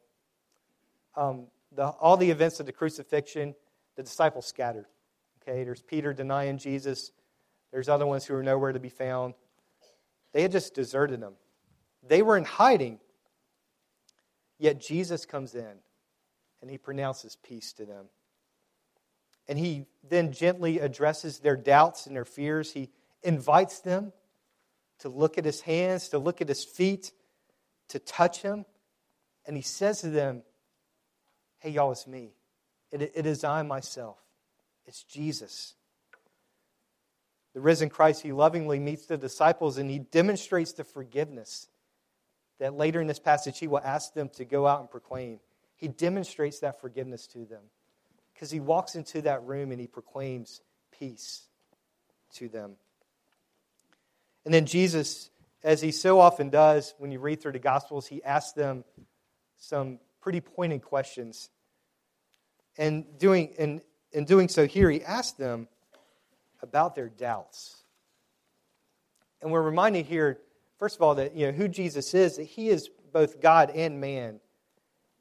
Um, 1.16 1.46
the, 1.74 1.86
all 1.86 2.16
the 2.16 2.30
events 2.30 2.60
of 2.60 2.66
the 2.66 2.72
crucifixion, 2.72 3.54
the 3.96 4.02
disciples 4.02 4.46
scattered. 4.46 4.86
Okay, 5.42 5.64
there's 5.64 5.82
Peter 5.82 6.12
denying 6.12 6.58
Jesus. 6.58 7.12
There's 7.72 7.88
other 7.88 8.06
ones 8.06 8.24
who 8.24 8.34
are 8.34 8.42
nowhere 8.42 8.72
to 8.72 8.80
be 8.80 8.88
found. 8.88 9.34
They 10.32 10.42
had 10.42 10.52
just 10.52 10.74
deserted 10.74 11.20
him. 11.20 11.34
They 12.06 12.22
were 12.22 12.36
in 12.36 12.44
hiding. 12.44 12.98
Yet 14.58 14.80
Jesus 14.80 15.26
comes 15.26 15.54
in 15.54 15.78
and 16.62 16.70
he 16.70 16.78
pronounces 16.78 17.36
peace 17.42 17.72
to 17.74 17.84
them. 17.84 18.06
And 19.48 19.58
he 19.58 19.86
then 20.08 20.32
gently 20.32 20.78
addresses 20.78 21.40
their 21.40 21.56
doubts 21.56 22.06
and 22.06 22.14
their 22.14 22.24
fears. 22.24 22.72
He 22.72 22.90
invites 23.22 23.80
them 23.80 24.12
to 25.00 25.08
look 25.08 25.36
at 25.36 25.44
his 25.44 25.60
hands, 25.60 26.08
to 26.10 26.18
look 26.18 26.40
at 26.40 26.48
his 26.48 26.64
feet, 26.64 27.10
to 27.88 27.98
touch 27.98 28.40
him. 28.40 28.64
And 29.44 29.56
he 29.56 29.62
says 29.62 30.00
to 30.02 30.10
them, 30.10 30.44
Hey, 31.58 31.70
y'all, 31.70 31.92
it's 31.92 32.06
me. 32.06 32.34
it, 32.92 33.12
it 33.14 33.26
is 33.26 33.44
I 33.44 33.62
myself. 33.62 34.18
It's 34.86 35.02
Jesus. 35.02 35.74
The 37.54 37.60
risen 37.60 37.88
Christ, 37.88 38.22
he 38.22 38.32
lovingly 38.32 38.78
meets 38.78 39.06
the 39.06 39.18
disciples 39.18 39.78
and 39.78 39.90
he 39.90 39.98
demonstrates 39.98 40.72
the 40.72 40.84
forgiveness 40.84 41.68
that 42.58 42.74
later 42.74 43.00
in 43.00 43.06
this 43.06 43.18
passage 43.18 43.58
he 43.58 43.66
will 43.66 43.80
ask 43.84 44.14
them 44.14 44.28
to 44.30 44.44
go 44.44 44.66
out 44.66 44.80
and 44.80 44.90
proclaim. 44.90 45.40
He 45.82 45.88
demonstrates 45.88 46.60
that 46.60 46.80
forgiveness 46.80 47.26
to 47.32 47.44
them 47.44 47.64
because 48.32 48.52
he 48.52 48.60
walks 48.60 48.94
into 48.94 49.20
that 49.22 49.42
room 49.42 49.72
and 49.72 49.80
he 49.80 49.88
proclaims 49.88 50.60
peace 50.96 51.48
to 52.34 52.48
them. 52.48 52.76
And 54.44 54.54
then 54.54 54.64
Jesus, 54.64 55.28
as 55.64 55.82
he 55.82 55.90
so 55.90 56.20
often 56.20 56.50
does 56.50 56.94
when 56.98 57.10
you 57.10 57.18
read 57.18 57.42
through 57.42 57.54
the 57.54 57.58
Gospels, 57.58 58.06
he 58.06 58.22
asks 58.22 58.52
them 58.52 58.84
some 59.56 59.98
pretty 60.20 60.40
pointed 60.40 60.82
questions. 60.82 61.50
And 62.78 63.18
doing, 63.18 63.52
and 63.58 63.80
in 64.12 64.24
doing 64.24 64.46
so 64.46 64.68
here, 64.68 64.88
he 64.88 65.02
asks 65.02 65.32
them 65.32 65.66
about 66.62 66.94
their 66.94 67.08
doubts. 67.08 67.82
And 69.40 69.50
we're 69.50 69.62
reminded 69.62 70.06
here, 70.06 70.38
first 70.78 70.94
of 70.94 71.02
all, 71.02 71.16
that 71.16 71.34
you 71.34 71.46
know 71.46 71.52
who 71.52 71.66
Jesus 71.66 72.14
is, 72.14 72.36
that 72.36 72.44
he 72.44 72.68
is 72.68 72.88
both 73.12 73.40
God 73.40 73.70
and 73.70 74.00
man, 74.00 74.38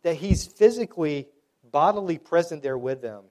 that 0.04 0.16
he's 0.16 0.46
physically, 0.46 1.28
bodily 1.64 2.18
present 2.18 2.64
there 2.64 2.78
with 2.78 3.02
them. 3.02 3.24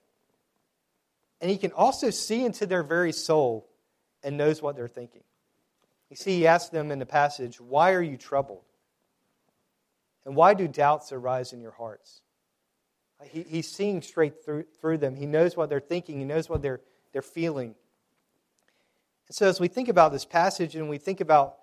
And 1.41 1.51
he 1.51 1.57
can 1.57 1.73
also 1.73 2.11
see 2.11 2.45
into 2.45 2.67
their 2.67 2.83
very 2.83 3.13
soul 3.13 3.69
and 4.23 4.37
knows 4.37 4.61
what 4.61 4.77
they're 4.77 4.89
thinking. 4.89 5.23
You 6.11 6.17
see, 6.17 6.37
he 6.37 6.47
asked 6.47 6.73
them 6.73 6.91
in 6.91 6.99
the 6.99 7.07
passage, 7.07 7.61
Why 7.61 7.93
are 7.93 8.03
you 8.03 8.17
troubled? 8.17 8.65
And 10.27 10.37
why 10.37 10.55
do 10.55 10.69
doubts 10.69 11.13
arise 11.13 11.53
in 11.53 11.61
your 11.61 11.71
hearts? 11.71 12.21
He, 13.25 13.43
he's 13.43 13.69
seeing 13.69 14.03
straight 14.03 14.45
through, 14.45 14.65
through 14.81 14.99
them. 14.99 15.17
He 15.17 15.27
knows 15.27 15.57
what 15.57 15.69
they're 15.69 15.81
thinking, 15.81 16.19
he 16.19 16.25
knows 16.25 16.49
what 16.49 16.63
they're, 16.63 16.81
they're 17.13 17.23
feeling. 17.23 17.75
And 19.29 19.35
so, 19.35 19.47
as 19.47 19.61
we 19.61 19.69
think 19.69 19.89
about 19.89 20.13
this 20.13 20.25
passage 20.25 20.75
and 20.75 20.89
we 20.89 20.99
think 20.99 21.21
about 21.21 21.57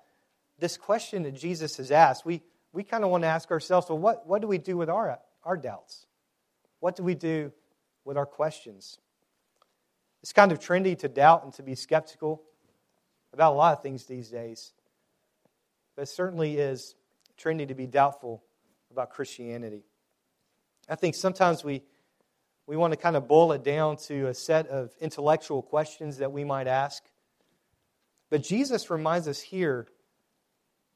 this 0.60 0.78
question 0.78 1.24
that 1.24 1.36
Jesus 1.36 1.78
has 1.78 1.92
asked, 1.92 2.26
we, 2.26 2.42
we 2.78 2.84
kind 2.84 3.04
of 3.04 3.10
want 3.10 3.24
to 3.24 3.28
ask 3.28 3.50
ourselves 3.50 3.90
well, 3.90 3.98
what, 3.98 4.28
what 4.28 4.40
do 4.40 4.48
we 4.48 4.60
do 4.60 4.78
with 4.78 4.88
our, 4.88 5.18
our 5.44 5.58
doubts? 5.58 6.06
What 6.80 6.96
do 6.96 7.02
we 7.02 7.16
do 7.16 7.52
with 8.06 8.18
our 8.18 8.26
questions? 8.28 9.00
It's 10.22 10.32
kind 10.32 10.52
of 10.52 10.60
trendy 10.60 10.96
to 11.00 11.08
doubt 11.08 11.44
and 11.44 11.52
to 11.54 11.64
be 11.64 11.74
skeptical 11.74 12.44
about 13.34 13.54
a 13.54 13.56
lot 13.56 13.76
of 13.76 13.82
things 13.82 14.06
these 14.06 14.30
days. 14.30 14.74
But 15.96 16.04
it 16.04 16.10
certainly 16.10 16.58
is 16.58 16.94
trendy 17.36 17.68
to 17.68 17.74
be 17.74 17.88
doubtful 17.88 18.44
about 18.92 19.10
Christianity. 19.10 19.84
I 20.88 20.94
think 20.94 21.16
sometimes 21.16 21.64
we, 21.64 21.82
we 22.68 22.78
want 22.78 22.94
to 22.94 22.98
kind 22.98 23.16
of 23.16 23.28
boil 23.28 23.54
it 23.54 23.64
down 23.64 23.98
to 24.06 24.28
a 24.28 24.36
set 24.36 24.68
of 24.68 24.92
intellectual 25.02 25.64
questions 25.64 26.18
that 26.18 26.32
we 26.32 26.44
might 26.44 26.68
ask. 26.68 27.02
But 28.30 28.44
Jesus 28.44 28.92
reminds 28.92 29.28
us 29.28 29.40
here 29.40 29.88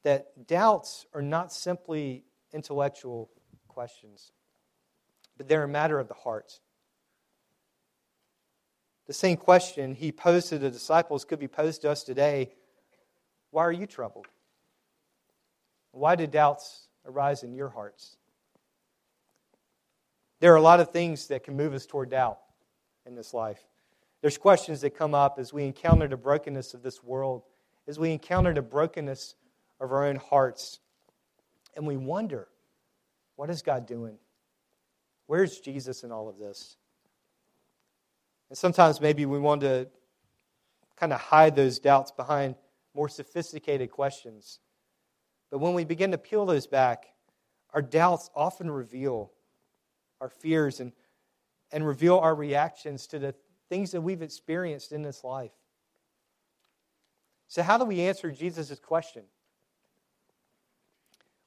that 0.02 0.46
doubts 0.46 1.06
are 1.14 1.22
not 1.22 1.52
simply 1.52 2.24
intellectual 2.52 3.30
questions, 3.68 4.32
but 5.36 5.48
they're 5.48 5.64
a 5.64 5.68
matter 5.68 5.98
of 5.98 6.08
the 6.08 6.14
heart. 6.14 6.60
The 9.06 9.12
same 9.12 9.36
question 9.36 9.94
he 9.94 10.12
posed 10.12 10.48
to 10.50 10.58
the 10.58 10.70
disciples 10.70 11.24
could 11.24 11.38
be 11.38 11.48
posed 11.48 11.82
to 11.82 11.90
us 11.90 12.02
today 12.02 12.52
Why 13.50 13.62
are 13.64 13.72
you 13.72 13.86
troubled? 13.86 14.26
Why 15.92 16.16
do 16.16 16.26
doubts 16.26 16.88
arise 17.04 17.42
in 17.42 17.54
your 17.54 17.68
hearts? 17.68 18.16
There 20.40 20.52
are 20.52 20.56
a 20.56 20.62
lot 20.62 20.80
of 20.80 20.90
things 20.90 21.28
that 21.28 21.44
can 21.44 21.56
move 21.56 21.74
us 21.74 21.86
toward 21.86 22.10
doubt 22.10 22.38
in 23.06 23.14
this 23.14 23.32
life. 23.32 23.60
There's 24.22 24.38
questions 24.38 24.80
that 24.80 24.96
come 24.96 25.14
up 25.14 25.38
as 25.38 25.52
we 25.52 25.64
encounter 25.64 26.08
the 26.08 26.16
brokenness 26.16 26.74
of 26.74 26.82
this 26.82 27.02
world, 27.02 27.42
as 27.86 27.98
we 27.98 28.12
encounter 28.12 28.54
the 28.54 28.62
brokenness 28.62 29.34
of 29.82 29.92
our 29.92 30.06
own 30.06 30.16
hearts, 30.16 30.78
and 31.76 31.86
we 31.86 31.96
wonder, 31.96 32.48
what 33.36 33.50
is 33.50 33.60
God 33.60 33.86
doing? 33.86 34.16
Where's 35.26 35.58
Jesus 35.58 36.04
in 36.04 36.12
all 36.12 36.28
of 36.28 36.38
this? 36.38 36.76
And 38.48 38.56
sometimes 38.56 39.00
maybe 39.00 39.26
we 39.26 39.38
want 39.38 39.62
to 39.62 39.88
kind 40.96 41.12
of 41.12 41.20
hide 41.20 41.56
those 41.56 41.78
doubts 41.78 42.12
behind 42.12 42.54
more 42.94 43.08
sophisticated 43.08 43.90
questions. 43.90 44.60
But 45.50 45.58
when 45.58 45.74
we 45.74 45.84
begin 45.84 46.12
to 46.12 46.18
peel 46.18 46.46
those 46.46 46.66
back, 46.66 47.06
our 47.74 47.82
doubts 47.82 48.30
often 48.34 48.70
reveal 48.70 49.32
our 50.20 50.28
fears, 50.28 50.78
and, 50.78 50.92
and 51.72 51.84
reveal 51.84 52.18
our 52.18 52.34
reactions 52.34 53.08
to 53.08 53.18
the 53.18 53.34
things 53.68 53.90
that 53.90 54.00
we've 54.00 54.22
experienced 54.22 54.92
in 54.92 55.02
this 55.02 55.24
life. 55.24 55.50
So, 57.48 57.62
how 57.64 57.76
do 57.76 57.84
we 57.84 58.02
answer 58.02 58.30
Jesus' 58.30 58.78
question? 58.78 59.24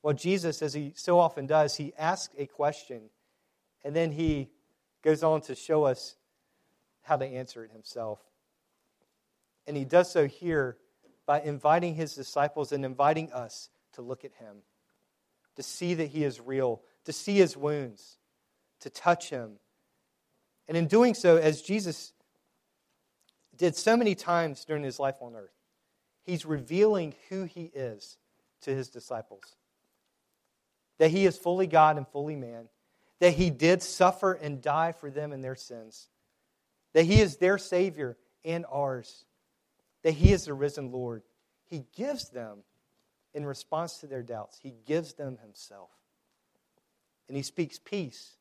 Well, 0.05 0.13
Jesus, 0.13 0.61
as 0.61 0.75
he 0.75 0.93
so 0.95 1.17
often 1.17 1.47
does, 1.47 1.77
he 1.77 1.91
asks 1.97 2.35
a 2.37 2.45
question 2.45 3.09
and 3.83 3.95
then 3.95 4.11
he 4.11 4.51
goes 5.01 5.23
on 5.23 5.41
to 5.41 5.55
show 5.55 5.85
us 5.85 6.15
how 7.01 7.17
to 7.17 7.25
answer 7.25 7.65
it 7.65 7.71
himself. 7.71 8.19
And 9.65 9.75
he 9.75 9.83
does 9.83 10.11
so 10.11 10.27
here 10.27 10.77
by 11.25 11.41
inviting 11.41 11.95
his 11.95 12.13
disciples 12.13 12.71
and 12.71 12.85
inviting 12.85 13.33
us 13.33 13.71
to 13.93 14.03
look 14.03 14.23
at 14.23 14.33
him, 14.33 14.57
to 15.55 15.63
see 15.63 15.95
that 15.95 16.09
he 16.09 16.23
is 16.23 16.39
real, 16.39 16.83
to 17.05 17.11
see 17.11 17.37
his 17.37 17.57
wounds, 17.57 18.19
to 18.81 18.91
touch 18.91 19.31
him. 19.31 19.53
And 20.67 20.77
in 20.77 20.85
doing 20.85 21.15
so, 21.15 21.37
as 21.37 21.63
Jesus 21.63 22.13
did 23.57 23.75
so 23.75 23.97
many 23.97 24.13
times 24.13 24.65
during 24.65 24.83
his 24.83 24.99
life 24.99 25.15
on 25.19 25.33
earth, 25.33 25.57
he's 26.21 26.45
revealing 26.45 27.15
who 27.29 27.45
he 27.45 27.71
is 27.73 28.17
to 28.61 28.69
his 28.69 28.89
disciples. 28.89 29.55
That 30.97 31.11
he 31.11 31.25
is 31.25 31.37
fully 31.37 31.67
God 31.67 31.97
and 31.97 32.07
fully 32.07 32.35
man. 32.35 32.69
That 33.19 33.33
he 33.33 33.49
did 33.49 33.81
suffer 33.81 34.33
and 34.33 34.61
die 34.61 34.91
for 34.91 35.09
them 35.09 35.33
in 35.33 35.41
their 35.41 35.55
sins. 35.55 36.09
That 36.93 37.05
he 37.05 37.21
is 37.21 37.37
their 37.37 37.57
Savior 37.57 38.17
and 38.43 38.65
ours. 38.71 39.25
That 40.03 40.13
he 40.13 40.31
is 40.31 40.45
the 40.45 40.53
risen 40.53 40.91
Lord. 40.91 41.23
He 41.65 41.85
gives 41.95 42.29
them, 42.29 42.59
in 43.33 43.45
response 43.45 43.97
to 43.99 44.07
their 44.07 44.23
doubts, 44.23 44.59
he 44.59 44.73
gives 44.85 45.13
them 45.13 45.37
himself. 45.41 45.89
And 47.27 47.35
he 47.35 47.43
speaks 47.43 47.79
peace 47.83 48.37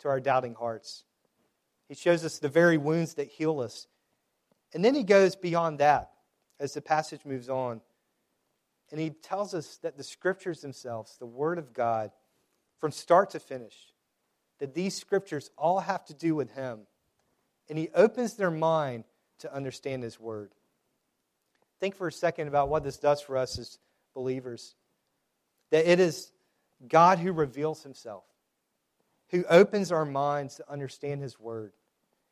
to 0.00 0.08
our 0.08 0.20
doubting 0.20 0.54
hearts. 0.54 1.04
He 1.88 1.94
shows 1.94 2.24
us 2.24 2.38
the 2.38 2.48
very 2.48 2.76
wounds 2.76 3.14
that 3.14 3.28
heal 3.28 3.60
us. 3.60 3.88
And 4.72 4.84
then 4.84 4.94
he 4.94 5.02
goes 5.02 5.36
beyond 5.36 5.80
that 5.80 6.10
as 6.60 6.74
the 6.74 6.80
passage 6.80 7.22
moves 7.24 7.48
on. 7.48 7.80
And 8.90 9.00
he 9.00 9.10
tells 9.10 9.54
us 9.54 9.76
that 9.82 9.96
the 9.96 10.04
scriptures 10.04 10.60
themselves, 10.60 11.16
the 11.18 11.26
Word 11.26 11.58
of 11.58 11.72
God, 11.72 12.10
from 12.78 12.90
start 12.90 13.30
to 13.30 13.40
finish, 13.40 13.76
that 14.58 14.74
these 14.74 14.94
scriptures 14.94 15.50
all 15.58 15.80
have 15.80 16.04
to 16.06 16.14
do 16.14 16.34
with 16.34 16.52
him. 16.52 16.80
And 17.68 17.78
he 17.78 17.90
opens 17.94 18.34
their 18.34 18.50
mind 18.50 19.04
to 19.40 19.54
understand 19.54 20.02
his 20.02 20.18
Word. 20.18 20.52
Think 21.80 21.94
for 21.94 22.08
a 22.08 22.12
second 22.12 22.48
about 22.48 22.68
what 22.68 22.82
this 22.82 22.96
does 22.96 23.20
for 23.20 23.36
us 23.36 23.58
as 23.58 23.78
believers. 24.14 24.74
That 25.70 25.90
it 25.90 26.00
is 26.00 26.32
God 26.88 27.18
who 27.18 27.32
reveals 27.32 27.82
himself 27.82 28.24
who 29.30 29.44
opens 29.48 29.92
our 29.92 30.04
minds 30.04 30.56
to 30.56 30.70
understand 30.70 31.20
His 31.20 31.38
Word, 31.38 31.72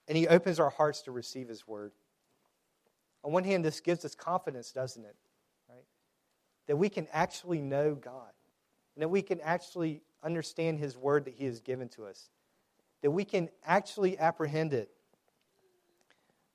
and 0.09 0.17
He 0.17 0.29
opens 0.29 0.59
our 0.59 0.71
hearts 0.71 1.03
to 1.03 1.13
receive 1.13 1.49
His 1.49 1.67
Word. 1.67 1.93
On 3.23 3.33
one 3.33 3.45
hand, 3.45 3.65
this 3.65 3.81
gives 3.81 4.05
us 4.05 4.15
confidence, 4.15 4.73
doesn't 4.73 5.05
it? 5.05 5.17
That 6.67 6.77
we 6.77 6.89
can 6.89 7.07
actually 7.13 7.61
know 7.61 7.95
God, 7.95 8.33
and 8.95 9.03
that 9.03 9.09
we 9.09 9.23
can 9.23 9.41
actually 9.41 10.03
understand 10.23 10.79
His 10.79 10.97
Word 10.97 11.25
that 11.27 11.35
He 11.35 11.45
has 11.45 11.61
given 11.61 11.89
to 11.91 12.07
us, 12.07 12.31
that 13.03 13.11
we 13.11 13.25
can 13.25 13.49
actually 13.65 14.19
apprehend 14.19 14.73
it 14.73 14.91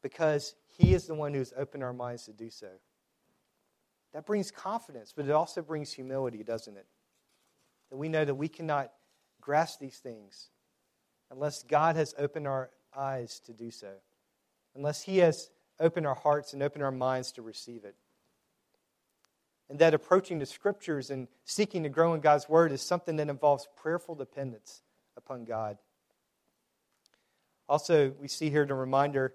because 0.02 0.56
He 0.78 0.94
is 0.94 1.06
the 1.06 1.16
one 1.16 1.34
who's 1.34 1.54
opened 1.56 1.84
our 1.84 1.94
minds 1.94 2.26
to 2.26 2.34
do 2.34 2.50
so. 2.50 2.68
That 4.14 4.26
brings 4.26 4.52
confidence, 4.52 5.14
but 5.16 5.26
it 5.26 5.32
also 5.32 5.62
brings 5.62 5.94
humility, 5.94 6.44
doesn't 6.44 6.76
it? 6.76 6.88
That 7.90 7.98
we 7.98 8.10
know 8.10 8.26
that 8.26 8.36
we 8.36 8.50
cannot 8.50 8.92
grasp 9.40 9.80
these 9.80 9.98
things 9.98 10.50
unless 11.32 11.64
God 11.64 11.96
has 11.96 12.14
opened 12.18 12.48
our 12.48 12.70
eyes 12.96 13.40
to 13.46 13.54
do 13.54 13.72
so, 13.72 13.94
unless 14.76 15.02
He 15.02 15.20
has 15.20 15.50
opened 15.80 16.06
our 16.06 16.16
hearts 16.16 16.54
and 16.54 16.62
opened 16.62 16.84
our 16.84 16.92
minds 16.92 17.32
to 17.34 17.42
receive 17.42 17.86
it. 17.86 17.96
And 19.72 19.80
that 19.80 19.94
approaching 19.94 20.38
the 20.40 20.46
Scriptures 20.46 21.10
and 21.10 21.30
seeking 21.46 21.84
to 21.84 21.90
grow 21.90 22.14
in 22.14 22.20
God's 22.20 22.50
Word 22.50 22.74
is 22.74 22.82
something 22.82 23.16
that 23.16 23.30
involves 23.30 23.70
prayerful 23.78 24.16
dependence 24.16 24.82
upon 25.16 25.46
God. 25.46 25.78
Also, 27.70 28.14
we 28.20 28.28
see 28.28 28.50
here 28.50 28.66
the 28.66 28.74
reminder 28.74 29.34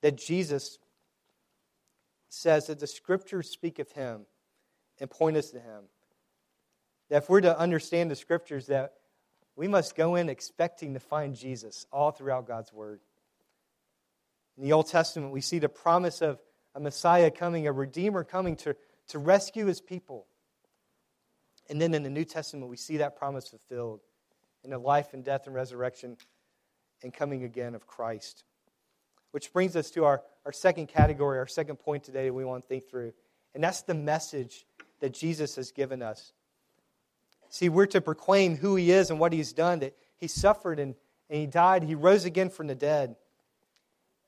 that 0.00 0.16
Jesus 0.16 0.78
says 2.30 2.68
that 2.68 2.80
the 2.80 2.86
scriptures 2.86 3.50
speak 3.50 3.78
of 3.78 3.92
him 3.92 4.24
and 4.98 5.10
point 5.10 5.36
us 5.36 5.50
to 5.50 5.60
him. 5.60 5.82
That 7.10 7.24
if 7.24 7.28
we're 7.28 7.42
to 7.42 7.58
understand 7.58 8.10
the 8.10 8.16
scriptures, 8.16 8.68
that 8.68 8.94
we 9.56 9.68
must 9.68 9.94
go 9.94 10.14
in 10.14 10.30
expecting 10.30 10.94
to 10.94 11.00
find 11.00 11.36
Jesus 11.36 11.84
all 11.92 12.12
throughout 12.12 12.46
God's 12.46 12.72
word. 12.72 13.00
In 14.56 14.64
the 14.64 14.72
Old 14.72 14.88
Testament, 14.88 15.32
we 15.32 15.42
see 15.42 15.58
the 15.58 15.68
promise 15.68 16.22
of 16.22 16.40
a 16.74 16.80
Messiah 16.80 17.30
coming, 17.30 17.66
a 17.66 17.72
Redeemer 17.72 18.24
coming 18.24 18.56
to, 18.56 18.74
to 19.08 19.18
rescue 19.18 19.66
his 19.66 19.80
people. 19.80 20.26
And 21.68 21.80
then 21.80 21.94
in 21.94 22.02
the 22.02 22.10
New 22.10 22.24
Testament, 22.24 22.70
we 22.70 22.76
see 22.76 22.98
that 22.98 23.16
promise 23.16 23.48
fulfilled 23.48 24.00
in 24.62 24.70
the 24.70 24.78
life 24.78 25.14
and 25.14 25.24
death 25.24 25.46
and 25.46 25.54
resurrection 25.54 26.16
and 27.02 27.12
coming 27.12 27.44
again 27.44 27.74
of 27.74 27.86
Christ. 27.86 28.44
Which 29.30 29.52
brings 29.52 29.76
us 29.76 29.90
to 29.92 30.04
our, 30.04 30.22
our 30.44 30.52
second 30.52 30.88
category, 30.88 31.38
our 31.38 31.46
second 31.46 31.76
point 31.76 32.04
today 32.04 32.26
that 32.26 32.32
we 32.32 32.44
want 32.44 32.64
to 32.64 32.68
think 32.68 32.88
through. 32.88 33.12
And 33.54 33.62
that's 33.62 33.82
the 33.82 33.94
message 33.94 34.66
that 35.00 35.12
Jesus 35.12 35.56
has 35.56 35.70
given 35.70 36.02
us. 36.02 36.32
See, 37.50 37.68
we're 37.68 37.86
to 37.86 38.00
proclaim 38.00 38.56
who 38.56 38.76
he 38.76 38.90
is 38.90 39.10
and 39.10 39.20
what 39.20 39.32
he's 39.32 39.52
done, 39.52 39.80
that 39.80 39.96
he 40.16 40.28
suffered 40.28 40.80
and, 40.80 40.94
and 41.30 41.40
he 41.40 41.46
died, 41.46 41.82
he 41.82 41.94
rose 41.94 42.24
again 42.24 42.50
from 42.50 42.66
the 42.66 42.74
dead. 42.74 43.16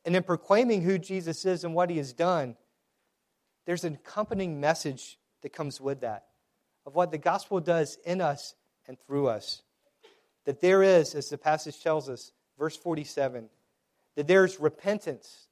And 0.04 0.14
in 0.14 0.22
proclaiming 0.22 0.82
who 0.82 0.98
Jesus 0.98 1.44
is 1.44 1.64
and 1.64 1.74
what 1.74 1.90
he 1.90 1.96
has 1.96 2.12
done, 2.12 2.56
there's 3.66 3.84
an 3.84 3.94
accompanying 3.94 4.60
message 4.60 5.18
that 5.42 5.52
comes 5.52 5.80
with 5.80 6.00
that 6.00 6.26
of 6.86 6.94
what 6.94 7.10
the 7.10 7.18
gospel 7.18 7.60
does 7.60 7.98
in 8.04 8.20
us 8.20 8.54
and 8.86 8.98
through 8.98 9.26
us. 9.26 9.62
That 10.44 10.60
there 10.60 10.82
is, 10.82 11.14
as 11.14 11.28
the 11.28 11.36
passage 11.36 11.82
tells 11.82 12.08
us, 12.08 12.30
verse 12.56 12.76
47, 12.76 13.50
that 14.14 14.28
there's 14.28 14.60
repentance 14.60 15.48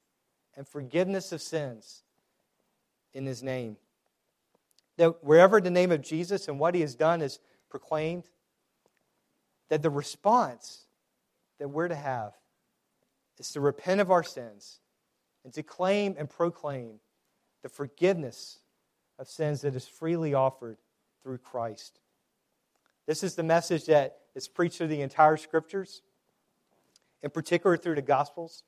and 0.57 0.67
forgiveness 0.67 1.33
of 1.33 1.43
sins 1.43 2.05
in 3.13 3.27
his 3.27 3.43
name. 3.43 3.77
That 4.97 5.25
wherever 5.25 5.61
the 5.61 5.71
name 5.71 5.91
of 5.91 6.01
Jesus 6.01 6.47
and 6.47 6.61
what 6.61 6.77
he 6.77 6.81
has 6.83 6.95
done 6.95 7.21
is 7.21 7.41
proclaimed, 7.69 8.25
that 9.69 9.83
the 9.83 9.91
response 9.91 10.87
that 11.59 11.69
we're 11.69 11.89
to 11.89 11.97
have 11.97 12.35
is 13.39 13.51
to 13.53 13.61
repent 13.61 14.01
of 14.01 14.13
our 14.13 14.23
sins 14.23 14.79
and 15.45 15.53
to 15.55 15.65
claim 15.65 16.15
and 16.17 16.31
proclaim 16.31 17.01
the 17.65 17.69
forgiveness 17.71 18.59
of 19.19 19.27
sins 19.27 19.63
that 19.63 19.75
is 19.75 19.89
freely 19.89 20.35
offered 20.35 20.77
through 21.23 21.39
Christ. 21.39 21.99
This 23.07 23.25
is 23.25 23.37
the 23.37 23.43
message 23.43 23.87
that 23.87 24.19
is 24.35 24.49
preached 24.49 24.77
through 24.77 24.89
the 24.89 25.01
entire 25.01 25.39
scriptures 25.39 26.03
in 27.23 27.31
particular 27.31 27.79
through 27.79 27.95
the 27.95 28.03
Gospels. 28.03 28.65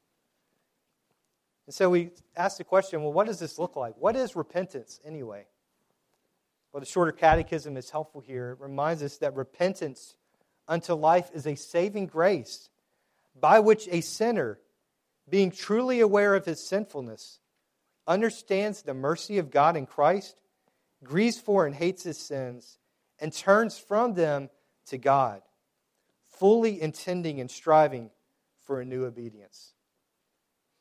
And 1.66 1.74
so 1.74 1.90
we 1.90 2.08
ask 2.38 2.56
the 2.56 2.64
question 2.64 3.02
well, 3.02 3.12
what 3.12 3.26
does 3.26 3.38
this 3.38 3.58
look 3.58 3.76
like? 3.76 3.92
What 3.98 4.16
is 4.16 4.34
repentance 4.34 4.98
anyway? 5.04 5.44
Well, 6.72 6.80
the 6.80 6.86
shorter 6.86 7.12
catechism 7.12 7.76
is 7.76 7.90
helpful 7.90 8.22
here. 8.22 8.52
It 8.52 8.60
reminds 8.60 9.02
us 9.02 9.18
that 9.18 9.36
repentance 9.36 10.16
unto 10.66 10.94
life 10.94 11.28
is 11.34 11.46
a 11.46 11.54
saving 11.54 12.06
grace 12.06 12.70
by 13.38 13.60
which 13.60 13.88
a 13.90 14.00
sinner, 14.00 14.58
being 15.28 15.50
truly 15.50 16.00
aware 16.00 16.34
of 16.34 16.46
his 16.46 16.66
sinfulness, 16.66 17.40
understands 18.06 18.82
the 18.82 18.94
mercy 18.94 19.38
of 19.38 19.50
God 19.50 19.76
in 19.76 19.86
Christ, 19.86 20.40
grieves 21.02 21.38
for 21.38 21.66
and 21.66 21.74
hates 21.74 22.02
his 22.02 22.18
sins, 22.18 22.78
and 23.18 23.32
turns 23.32 23.78
from 23.78 24.14
them 24.14 24.50
to 24.86 24.98
God, 24.98 25.42
fully 26.38 26.80
intending 26.80 27.40
and 27.40 27.50
striving 27.50 28.10
for 28.64 28.80
a 28.80 28.84
new 28.84 29.04
obedience. 29.04 29.72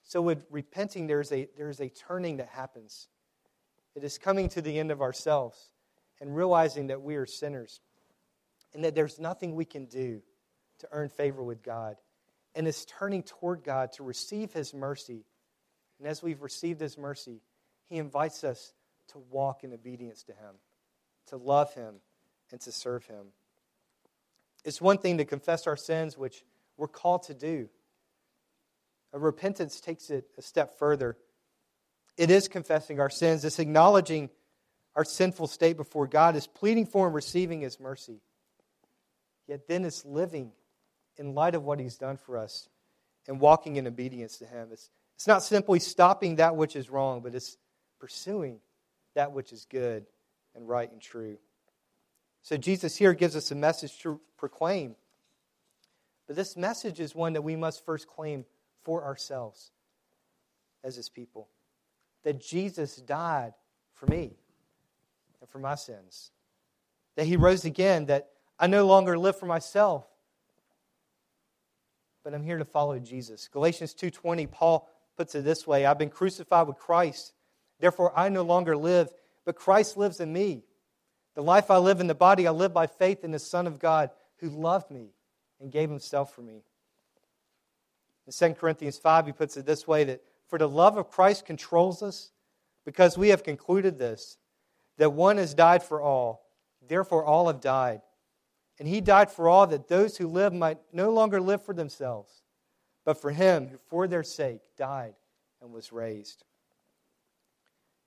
So, 0.03 0.21
with 0.21 0.45
repenting, 0.49 1.07
there's 1.07 1.31
a, 1.31 1.47
there's 1.57 1.79
a 1.79 1.89
turning 1.89 2.37
that 2.37 2.49
happens. 2.49 3.07
It 3.95 4.03
is 4.03 4.17
coming 4.17 4.49
to 4.49 4.61
the 4.61 4.77
end 4.77 4.91
of 4.91 5.01
ourselves 5.01 5.71
and 6.21 6.35
realizing 6.35 6.87
that 6.87 7.01
we 7.01 7.15
are 7.15 7.25
sinners 7.25 7.81
and 8.73 8.83
that 8.83 8.93
there's 8.93 9.19
nothing 9.19 9.55
we 9.55 9.65
can 9.65 9.85
do 9.85 10.21
to 10.79 10.87
earn 10.91 11.09
favor 11.09 11.43
with 11.43 11.63
God. 11.63 11.95
And 12.53 12.67
it's 12.67 12.85
turning 12.85 13.23
toward 13.23 13.63
God 13.63 13.93
to 13.93 14.03
receive 14.03 14.53
His 14.53 14.73
mercy. 14.73 15.25
And 15.99 16.07
as 16.07 16.21
we've 16.21 16.41
received 16.41 16.81
His 16.81 16.97
mercy, 16.97 17.41
He 17.87 17.97
invites 17.97 18.43
us 18.43 18.73
to 19.09 19.19
walk 19.29 19.63
in 19.63 19.73
obedience 19.73 20.23
to 20.23 20.33
Him, 20.33 20.55
to 21.27 21.37
love 21.37 21.73
Him, 21.73 21.95
and 22.51 22.59
to 22.61 22.71
serve 22.71 23.05
Him. 23.05 23.27
It's 24.63 24.81
one 24.81 24.97
thing 24.97 25.17
to 25.19 25.25
confess 25.25 25.67
our 25.67 25.77
sins, 25.77 26.17
which 26.17 26.43
we're 26.77 26.87
called 26.87 27.23
to 27.23 27.33
do. 27.33 27.69
A 29.13 29.19
repentance 29.19 29.79
takes 29.79 30.09
it 30.09 30.25
a 30.37 30.41
step 30.41 30.77
further. 30.77 31.17
It 32.17 32.29
is 32.31 32.47
confessing 32.47 32.99
our 32.99 33.09
sins, 33.09 33.45
it's 33.45 33.59
acknowledging 33.59 34.29
our 34.95 35.03
sinful 35.03 35.47
state 35.47 35.77
before 35.77 36.07
God, 36.07 36.35
is 36.35 36.47
pleading 36.47 36.85
for 36.85 37.05
and 37.05 37.15
receiving 37.15 37.61
His 37.61 37.79
mercy. 37.79 38.21
Yet 39.47 39.67
then 39.67 39.85
it's 39.85 40.03
living 40.05 40.51
in 41.17 41.35
light 41.35 41.55
of 41.55 41.63
what 41.63 41.79
He's 41.79 41.97
done 41.97 42.17
for 42.17 42.37
us 42.37 42.67
and 43.27 43.39
walking 43.39 43.75
in 43.75 43.87
obedience 43.87 44.37
to 44.37 44.45
Him. 44.45 44.69
It's, 44.71 44.89
it's 45.15 45.27
not 45.27 45.43
simply 45.43 45.79
stopping 45.79 46.35
that 46.35 46.55
which 46.55 46.75
is 46.75 46.89
wrong, 46.89 47.21
but 47.21 47.35
it's 47.35 47.57
pursuing 47.99 48.59
that 49.15 49.31
which 49.31 49.53
is 49.53 49.65
good 49.65 50.05
and 50.55 50.67
right 50.67 50.91
and 50.91 51.01
true. 51.01 51.37
So 52.41 52.57
Jesus 52.57 52.95
here 52.95 53.13
gives 53.13 53.35
us 53.35 53.49
a 53.51 53.55
message 53.55 53.99
to 53.99 54.19
proclaim. 54.37 54.95
But 56.27 56.35
this 56.35 56.57
message 56.57 56.99
is 56.99 57.15
one 57.15 57.33
that 57.33 57.41
we 57.41 57.55
must 57.55 57.85
first 57.85 58.07
claim 58.07 58.45
for 58.83 59.03
ourselves 59.03 59.71
as 60.83 60.95
his 60.95 61.09
people. 61.09 61.47
That 62.23 62.39
Jesus 62.39 62.97
died 62.97 63.53
for 63.93 64.07
me 64.07 64.35
and 65.41 65.49
for 65.49 65.59
my 65.59 65.75
sins. 65.75 66.31
That 67.15 67.25
he 67.25 67.37
rose 67.37 67.65
again, 67.65 68.07
that 68.07 68.29
I 68.59 68.67
no 68.67 68.85
longer 68.85 69.17
live 69.17 69.37
for 69.37 69.45
myself, 69.45 70.05
but 72.23 72.33
I'm 72.33 72.43
here 72.43 72.57
to 72.57 72.65
follow 72.65 72.97
Jesus. 72.99 73.47
Galatians 73.47 73.93
2:20 73.93 74.47
Paul 74.47 74.89
puts 75.17 75.35
it 75.35 75.43
this 75.43 75.65
way, 75.65 75.85
I've 75.85 75.97
been 75.97 76.09
crucified 76.09 76.67
with 76.67 76.77
Christ. 76.77 77.33
Therefore 77.79 78.17
I 78.17 78.29
no 78.29 78.43
longer 78.43 78.75
live, 78.75 79.09
but 79.45 79.55
Christ 79.55 79.97
lives 79.97 80.19
in 80.19 80.31
me. 80.31 80.63
The 81.35 81.43
life 81.43 81.69
I 81.69 81.77
live 81.77 81.99
in 81.99 82.07
the 82.07 82.15
body 82.15 82.47
I 82.47 82.51
live 82.51 82.73
by 82.73 82.87
faith 82.87 83.23
in 83.23 83.31
the 83.31 83.39
Son 83.39 83.67
of 83.67 83.79
God 83.79 84.09
who 84.37 84.49
loved 84.49 84.89
me 84.89 85.09
and 85.59 85.71
gave 85.71 85.89
himself 85.89 86.33
for 86.33 86.41
me. 86.41 86.63
In 88.27 88.33
2 88.33 88.55
Corinthians 88.55 88.97
5, 88.97 89.27
he 89.27 89.31
puts 89.31 89.57
it 89.57 89.65
this 89.65 89.87
way 89.87 90.03
that 90.05 90.21
for 90.47 90.57
the 90.57 90.69
love 90.69 90.97
of 90.97 91.09
Christ 91.09 91.45
controls 91.45 92.01
us, 92.01 92.31
because 92.85 93.17
we 93.17 93.29
have 93.29 93.43
concluded 93.43 93.97
this, 93.97 94.37
that 94.97 95.13
one 95.13 95.37
has 95.37 95.53
died 95.53 95.83
for 95.83 96.01
all, 96.01 96.45
therefore 96.87 97.25
all 97.25 97.47
have 97.47 97.61
died. 97.61 98.01
And 98.79 98.87
he 98.87 99.01
died 99.01 99.31
for 99.31 99.49
all 99.49 99.67
that 99.67 99.87
those 99.87 100.17
who 100.17 100.27
live 100.27 100.53
might 100.53 100.77
no 100.93 101.09
longer 101.11 101.41
live 101.41 101.63
for 101.63 101.73
themselves, 101.73 102.43
but 103.05 103.21
for 103.21 103.31
him 103.31 103.67
who 103.67 103.77
for 103.87 104.07
their 104.07 104.23
sake 104.23 104.61
died 104.77 105.13
and 105.61 105.71
was 105.71 105.93
raised. 105.93 106.43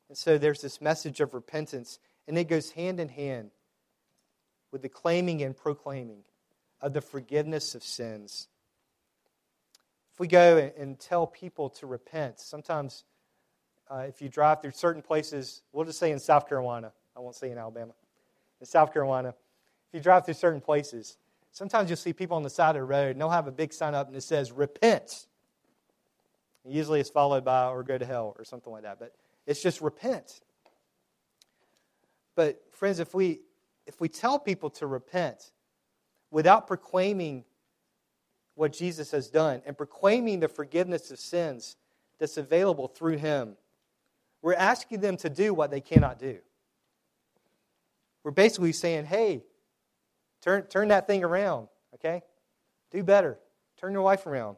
And 0.08 0.18
so 0.18 0.38
there's 0.38 0.60
this 0.60 0.80
message 0.80 1.20
of 1.20 1.34
repentance, 1.34 1.98
and 2.26 2.36
it 2.36 2.48
goes 2.48 2.70
hand 2.70 2.98
in 2.98 3.08
hand 3.08 3.50
with 4.72 4.82
the 4.82 4.88
claiming 4.88 5.42
and 5.42 5.56
proclaiming 5.56 6.24
of 6.80 6.92
the 6.92 7.00
forgiveness 7.00 7.74
of 7.74 7.82
sins. 7.82 8.48
If 10.12 10.20
we 10.20 10.26
go 10.26 10.70
and 10.76 10.98
tell 10.98 11.26
people 11.26 11.70
to 11.70 11.86
repent, 11.86 12.40
sometimes 12.40 13.04
uh, 13.90 14.04
if 14.08 14.20
you 14.20 14.28
drive 14.28 14.60
through 14.60 14.72
certain 14.72 15.02
places, 15.02 15.62
we'll 15.72 15.84
just 15.84 15.98
say 15.98 16.10
in 16.10 16.18
South 16.18 16.48
Carolina, 16.48 16.92
I 17.16 17.20
won't 17.20 17.36
say 17.36 17.50
in 17.50 17.58
Alabama, 17.58 17.92
in 18.60 18.66
South 18.66 18.92
Carolina, 18.92 19.28
if 19.28 19.94
you 19.94 20.00
drive 20.00 20.24
through 20.24 20.34
certain 20.34 20.60
places, 20.60 21.16
sometimes 21.52 21.90
you'll 21.90 21.96
see 21.96 22.12
people 22.12 22.36
on 22.36 22.42
the 22.42 22.50
side 22.50 22.70
of 22.70 22.82
the 22.82 22.84
road 22.84 23.12
and 23.12 23.20
they'll 23.20 23.30
have 23.30 23.46
a 23.46 23.52
big 23.52 23.72
sign 23.72 23.94
up 23.94 24.08
and 24.08 24.16
it 24.16 24.22
says, 24.22 24.52
Repent. 24.52 25.26
usually 26.64 27.00
it's 27.00 27.10
followed 27.10 27.44
by, 27.44 27.66
or 27.66 27.82
go 27.82 27.98
to 27.98 28.04
hell, 28.04 28.34
or 28.38 28.44
something 28.44 28.72
like 28.72 28.82
that. 28.82 28.98
But 28.98 29.14
it's 29.46 29.62
just 29.62 29.80
repent. 29.80 30.40
But, 32.36 32.62
friends, 32.70 33.00
if 33.00 33.14
we, 33.14 33.40
if 33.86 34.00
we 34.00 34.08
tell 34.08 34.38
people 34.38 34.70
to 34.70 34.86
repent 34.86 35.50
without 36.30 36.66
proclaiming 36.66 37.44
what 38.54 38.72
Jesus 38.72 39.10
has 39.12 39.28
done 39.28 39.62
and 39.64 39.76
proclaiming 39.76 40.40
the 40.40 40.48
forgiveness 40.48 41.10
of 41.10 41.18
sins 41.18 41.76
that's 42.18 42.36
available 42.36 42.88
through 42.88 43.16
him, 43.16 43.56
we're 44.42 44.54
asking 44.54 45.00
them 45.00 45.16
to 45.16 45.30
do 45.30 45.54
what 45.54 45.70
they 45.70 45.80
cannot 45.80 46.18
do. 46.18 46.38
We're 48.22 48.30
basically 48.32 48.72
saying, 48.72 49.06
hey, 49.06 49.42
turn, 50.42 50.62
turn 50.64 50.88
that 50.88 51.06
thing 51.06 51.24
around, 51.24 51.68
okay? 51.94 52.22
Do 52.90 53.02
better. 53.02 53.38
Turn 53.78 53.92
your 53.92 54.02
life 54.02 54.26
around. 54.26 54.56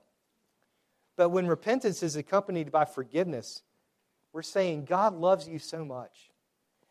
But 1.16 1.30
when 1.30 1.46
repentance 1.46 2.02
is 2.02 2.16
accompanied 2.16 2.72
by 2.72 2.84
forgiveness, 2.84 3.62
we're 4.32 4.42
saying 4.42 4.84
God 4.84 5.14
loves 5.14 5.48
you 5.48 5.58
so 5.58 5.84
much 5.84 6.30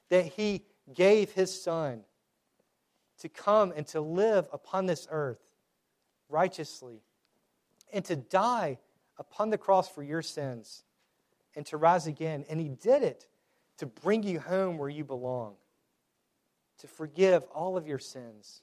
that 0.10 0.26
He 0.26 0.66
gave 0.94 1.32
His 1.32 1.62
Son 1.62 2.02
to 3.20 3.30
come 3.30 3.74
and 3.76 3.88
to 3.88 4.02
live 4.02 4.48
upon 4.52 4.86
this 4.86 5.08
earth 5.10 5.42
righteously 6.30 7.02
and 7.92 8.06
to 8.06 8.16
die 8.16 8.78
upon 9.18 9.50
the 9.50 9.58
cross 9.58 9.90
for 9.90 10.04
your 10.04 10.22
sins 10.22 10.84
and 11.56 11.66
to 11.66 11.78
rise 11.78 12.08
again. 12.08 12.46
And 12.50 12.60
He 12.60 12.70
did 12.70 13.04
it 13.04 13.28
to 13.78 13.86
bring 13.86 14.24
you 14.24 14.40
home 14.40 14.78
where 14.78 14.90
you 14.90 15.04
belong, 15.04 15.56
to 16.80 16.88
forgive 16.88 17.44
all 17.46 17.78
of 17.78 17.88
your 17.88 18.00
sins. 18.00 18.62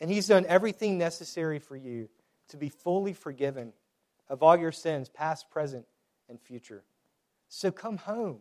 And 0.00 0.10
He's 0.10 0.28
done 0.28 0.46
everything 0.46 0.98
necessary 0.98 1.58
for 1.58 1.76
you 1.76 2.08
to 2.48 2.56
be 2.56 2.68
fully 2.68 3.12
forgiven 3.12 3.72
of 4.28 4.42
all 4.42 4.56
your 4.56 4.72
sins, 4.72 5.08
past, 5.08 5.50
present, 5.50 5.86
and 6.28 6.40
future. 6.40 6.84
So 7.48 7.70
come 7.70 7.96
home. 7.96 8.38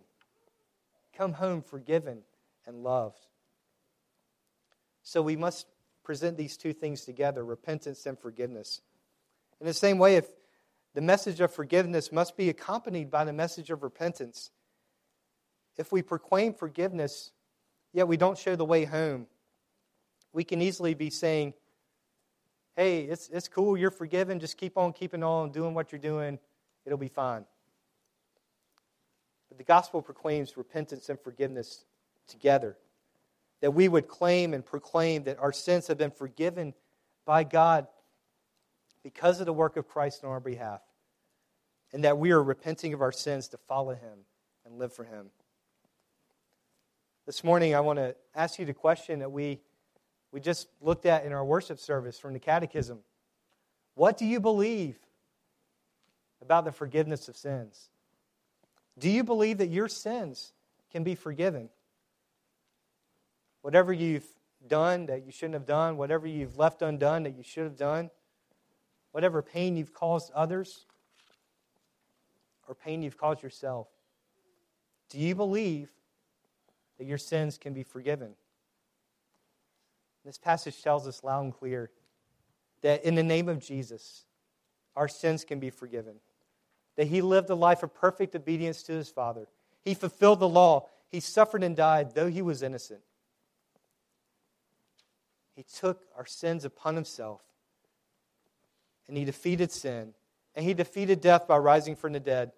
Come 1.15 1.34
home 1.34 1.62
forgiven 1.62 2.20
and 2.65 2.84
loved. 2.84 3.26
So 5.02 5.22
we 5.22 5.36
must 5.36 5.67
present 6.04 6.38
these 6.38 6.58
two 6.58 6.74
things 6.74 7.06
together 7.06 7.43
repentance 7.43 8.06
and 8.06 8.20
forgiveness. 8.20 8.82
In 9.60 9.65
the 9.65 9.74
same 9.74 9.98
way, 9.98 10.15
if 10.15 10.28
the 10.93 11.02
message 11.02 11.41
of 11.41 11.54
forgiveness 11.54 12.12
must 12.12 12.38
be 12.38 12.50
accompanied 12.50 13.10
by 13.10 13.26
the 13.26 13.34
message 13.34 13.70
of 13.70 13.84
repentance, 13.84 14.52
if 15.78 15.91
we 15.91 16.02
proclaim 16.02 16.54
forgiveness, 16.54 17.32
yet 17.93 18.08
we 18.08 18.17
don't 18.17 18.38
show 18.38 18.56
the 18.56 18.65
way 18.65 18.86
home, 18.86 19.28
we 20.34 20.44
can 20.44 20.62
easily 20.62 20.94
be 20.94 21.10
saying, 21.10 21.54
hey, 22.76 23.02
it's, 23.02 23.30
it's 23.30 23.48
cool, 23.48 23.76
you're 23.78 23.92
forgiven, 23.92 24.40
just 24.40 24.58
keep 24.58 24.78
on 24.78 24.94
keeping 24.94 25.24
on, 25.24 25.52
doing 25.52 25.74
what 25.74 25.92
you're 25.92 26.00
doing, 26.00 26.38
it'll 26.86 26.98
be 26.98 27.08
fine. 27.08 27.46
But 29.50 29.58
the 29.58 29.63
gospel 29.63 30.02
proclaims 30.02 30.58
repentance 30.58 31.10
and 31.10 31.20
forgiveness 31.20 31.86
together. 32.28 32.78
That 33.62 33.72
we 33.72 33.88
would 33.88 34.08
claim 34.08 34.54
and 34.54 34.63
proclaim 34.63 35.24
that 35.24 35.40
our 35.40 35.52
sins 35.52 35.88
have 35.88 35.98
been 35.98 36.12
forgiven 36.12 36.76
by 37.26 37.44
God 37.44 37.88
because 39.04 39.40
of 39.40 39.48
the 39.48 39.54
work 39.54 39.78
of 39.78 39.88
Christ 39.88 40.24
on 40.24 40.30
our 40.30 40.40
behalf, 40.40 40.82
and 41.92 42.04
that 42.04 42.20
we 42.20 42.32
are 42.32 42.44
repenting 42.44 42.94
of 42.94 43.02
our 43.02 43.12
sins 43.12 43.48
to 43.50 43.58
follow 43.58 43.94
Him 43.94 44.20
and 44.66 44.78
live 44.78 44.94
for 44.94 45.06
Him. 45.06 45.32
This 47.26 47.44
morning, 47.44 47.74
I 47.74 47.80
want 47.80 47.98
to 47.98 48.16
ask 48.36 48.60
you 48.60 48.66
the 48.66 48.74
question 48.74 49.20
that 49.20 49.32
we 49.32 49.60
we 50.32 50.40
just 50.40 50.68
looked 50.82 51.06
at 51.06 51.26
in 51.26 51.34
our 51.34 51.46
worship 51.46 51.80
service 51.80 52.20
from 52.20 52.34
the 52.34 52.40
Catechism. 52.40 53.00
What 53.96 54.18
do 54.18 54.26
you 54.26 54.40
believe 54.40 54.98
about 56.42 56.66
the 56.66 56.72
forgiveness 56.72 57.28
of 57.28 57.36
sins? 57.36 57.90
Do 59.00 59.10
you 59.10 59.24
believe 59.24 59.60
that 59.60 59.68
your 59.68 59.88
sins 59.88 60.54
can 60.92 61.04
be 61.04 61.16
forgiven? 61.16 61.70
Whatever 63.62 63.94
you've 63.94 64.28
done 64.68 65.06
that 65.08 65.26
you 65.26 65.32
shouldn't 65.32 65.54
have 65.54 65.66
done, 65.66 65.98
whatever 65.98 66.28
you've 66.28 66.58
left 66.58 66.82
undone 66.82 67.24
that 67.24 67.36
you 67.36 67.44
should 67.44 67.63
have 67.63 67.78
done, 67.78 68.10
whatever 69.12 69.42
pain 69.42 69.76
you've 69.78 69.94
caused 69.94 70.32
others 70.34 70.86
or 72.68 72.76
pain 72.76 73.02
you've 73.02 73.18
caused 73.18 73.44
yourself, 73.44 73.88
do 75.10 75.20
you 75.20 75.36
believe 75.36 75.90
that 76.98 77.06
your 77.06 77.18
sins 77.18 77.58
can 77.58 77.74
be 77.74 77.84
forgiven? 77.84 78.34
This 80.28 80.38
passage 80.38 80.84
tells 80.84 81.08
us 81.08 81.24
loud 81.24 81.46
and 81.46 81.54
clear 81.54 81.90
that 82.82 83.06
in 83.06 83.16
the 83.16 83.24
name 83.24 83.48
of 83.48 83.62
Jesus, 83.62 84.26
our 84.94 85.08
sins 85.08 85.46
can 85.46 85.58
be 85.58 85.70
forgiven. 85.70 86.16
That 86.98 87.08
he 87.08 87.22
lived 87.22 87.50
a 87.50 87.56
life 87.56 87.82
of 87.82 87.94
perfect 87.94 88.36
obedience 88.36 88.84
to 88.84 88.92
his 88.92 89.08
Father. 89.10 89.48
He 89.86 89.94
fulfilled 89.94 90.42
the 90.42 90.50
law. 90.50 90.90
He 91.08 91.22
suffered 91.22 91.63
and 91.63 91.78
died, 91.78 92.13
though 92.13 92.28
he 92.28 92.42
was 92.42 92.62
innocent. 92.62 93.00
He 95.56 95.63
took 95.63 96.04
our 96.18 96.26
sins 96.26 96.66
upon 96.66 96.96
himself, 96.96 97.42
and 99.08 99.16
he 99.16 99.24
defeated 99.24 99.72
sin, 99.72 100.13
and 100.56 100.66
he 100.66 100.74
defeated 100.74 101.22
death 101.22 101.48
by 101.48 101.56
rising 101.56 101.96
from 101.96 102.12
the 102.12 102.20
dead. 102.20 102.52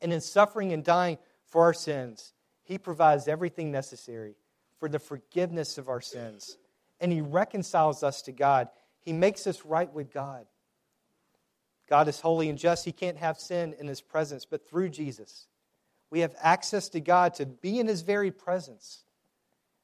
And 0.00 0.12
in 0.12 0.20
suffering 0.20 0.72
and 0.72 0.82
dying 0.82 1.18
for 1.46 1.62
our 1.62 1.74
sins, 1.74 2.32
he 2.64 2.76
provides 2.76 3.28
everything 3.28 3.70
necessary 3.70 4.34
for 4.80 4.88
the 4.88 4.98
forgiveness 4.98 5.78
of 5.78 5.88
our 5.88 6.00
sins 6.00 6.56
and 7.02 7.12
He 7.12 7.20
reconciles 7.20 8.02
us 8.02 8.22
to 8.22 8.32
God. 8.32 8.68
He 9.00 9.12
makes 9.12 9.46
us 9.46 9.66
right 9.66 9.92
with 9.92 10.14
God. 10.14 10.46
God 11.90 12.08
is 12.08 12.20
holy 12.20 12.48
and 12.48 12.58
just. 12.58 12.84
He 12.84 12.92
can't 12.92 13.18
have 13.18 13.38
sin 13.38 13.74
in 13.78 13.88
His 13.88 14.00
presence, 14.00 14.46
but 14.46 14.66
through 14.66 14.88
Jesus, 14.88 15.48
we 16.08 16.20
have 16.20 16.34
access 16.40 16.88
to 16.90 17.00
God 17.00 17.34
to 17.34 17.44
be 17.44 17.80
in 17.80 17.88
His 17.88 18.02
very 18.02 18.30
presence 18.30 19.02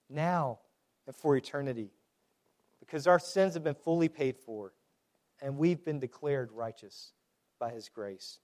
now 0.09 0.61
and 1.07 1.15
for 1.15 1.37
eternity 1.37 1.91
because 2.79 3.07
our 3.07 3.19
sins 3.19 3.55
have 3.55 3.65
been 3.65 3.75
fully 3.75 4.09
paid 4.09 4.37
for 4.39 4.73
and 5.43 5.59
we've 5.59 5.85
been 5.85 5.99
declared 5.99 6.53
righteous 6.53 7.13
by 7.59 7.71
His 7.71 7.89
grace. 7.89 8.39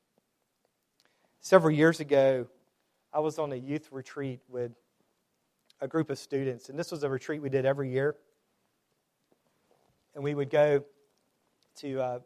Several 1.41 1.73
years 1.73 2.01
ago, 2.01 2.49
I 3.13 3.21
was 3.21 3.39
on 3.39 3.53
a 3.53 3.57
youth 3.57 3.89
retreat 3.93 4.41
with 4.49 4.73
a 5.81 5.87
group 5.87 6.11
of 6.11 6.19
students, 6.19 6.69
and 6.69 6.79
this 6.79 6.91
was 6.91 7.05
a 7.05 7.09
retreat 7.09 7.41
we 7.41 7.49
did 7.49 7.65
every 7.65 7.91
year 7.91 8.17
and 10.15 10.23
we 10.23 10.35
would 10.35 10.51
go 10.51 10.85
to 11.77 12.01
uh, 12.01 12.19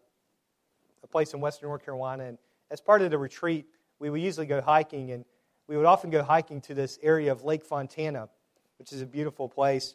a 1.02 1.06
place 1.06 1.32
in 1.32 1.40
western 1.40 1.68
North 1.68 1.84
Carolina. 1.84 2.24
And 2.24 2.38
as 2.70 2.80
part 2.80 3.02
of 3.02 3.10
the 3.10 3.18
retreat, 3.18 3.66
we 3.98 4.10
would 4.10 4.20
usually 4.20 4.46
go 4.46 4.60
hiking, 4.60 5.10
and 5.10 5.24
we 5.66 5.76
would 5.76 5.86
often 5.86 6.10
go 6.10 6.22
hiking 6.22 6.60
to 6.62 6.74
this 6.74 6.98
area 7.02 7.32
of 7.32 7.44
Lake 7.44 7.64
Fontana, 7.64 8.28
which 8.78 8.92
is 8.92 9.00
a 9.00 9.06
beautiful 9.06 9.48
place. 9.48 9.94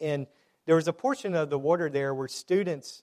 And 0.00 0.26
there 0.66 0.76
was 0.76 0.88
a 0.88 0.92
portion 0.92 1.34
of 1.34 1.50
the 1.50 1.58
water 1.58 1.90
there 1.90 2.14
where 2.14 2.28
students, 2.28 3.02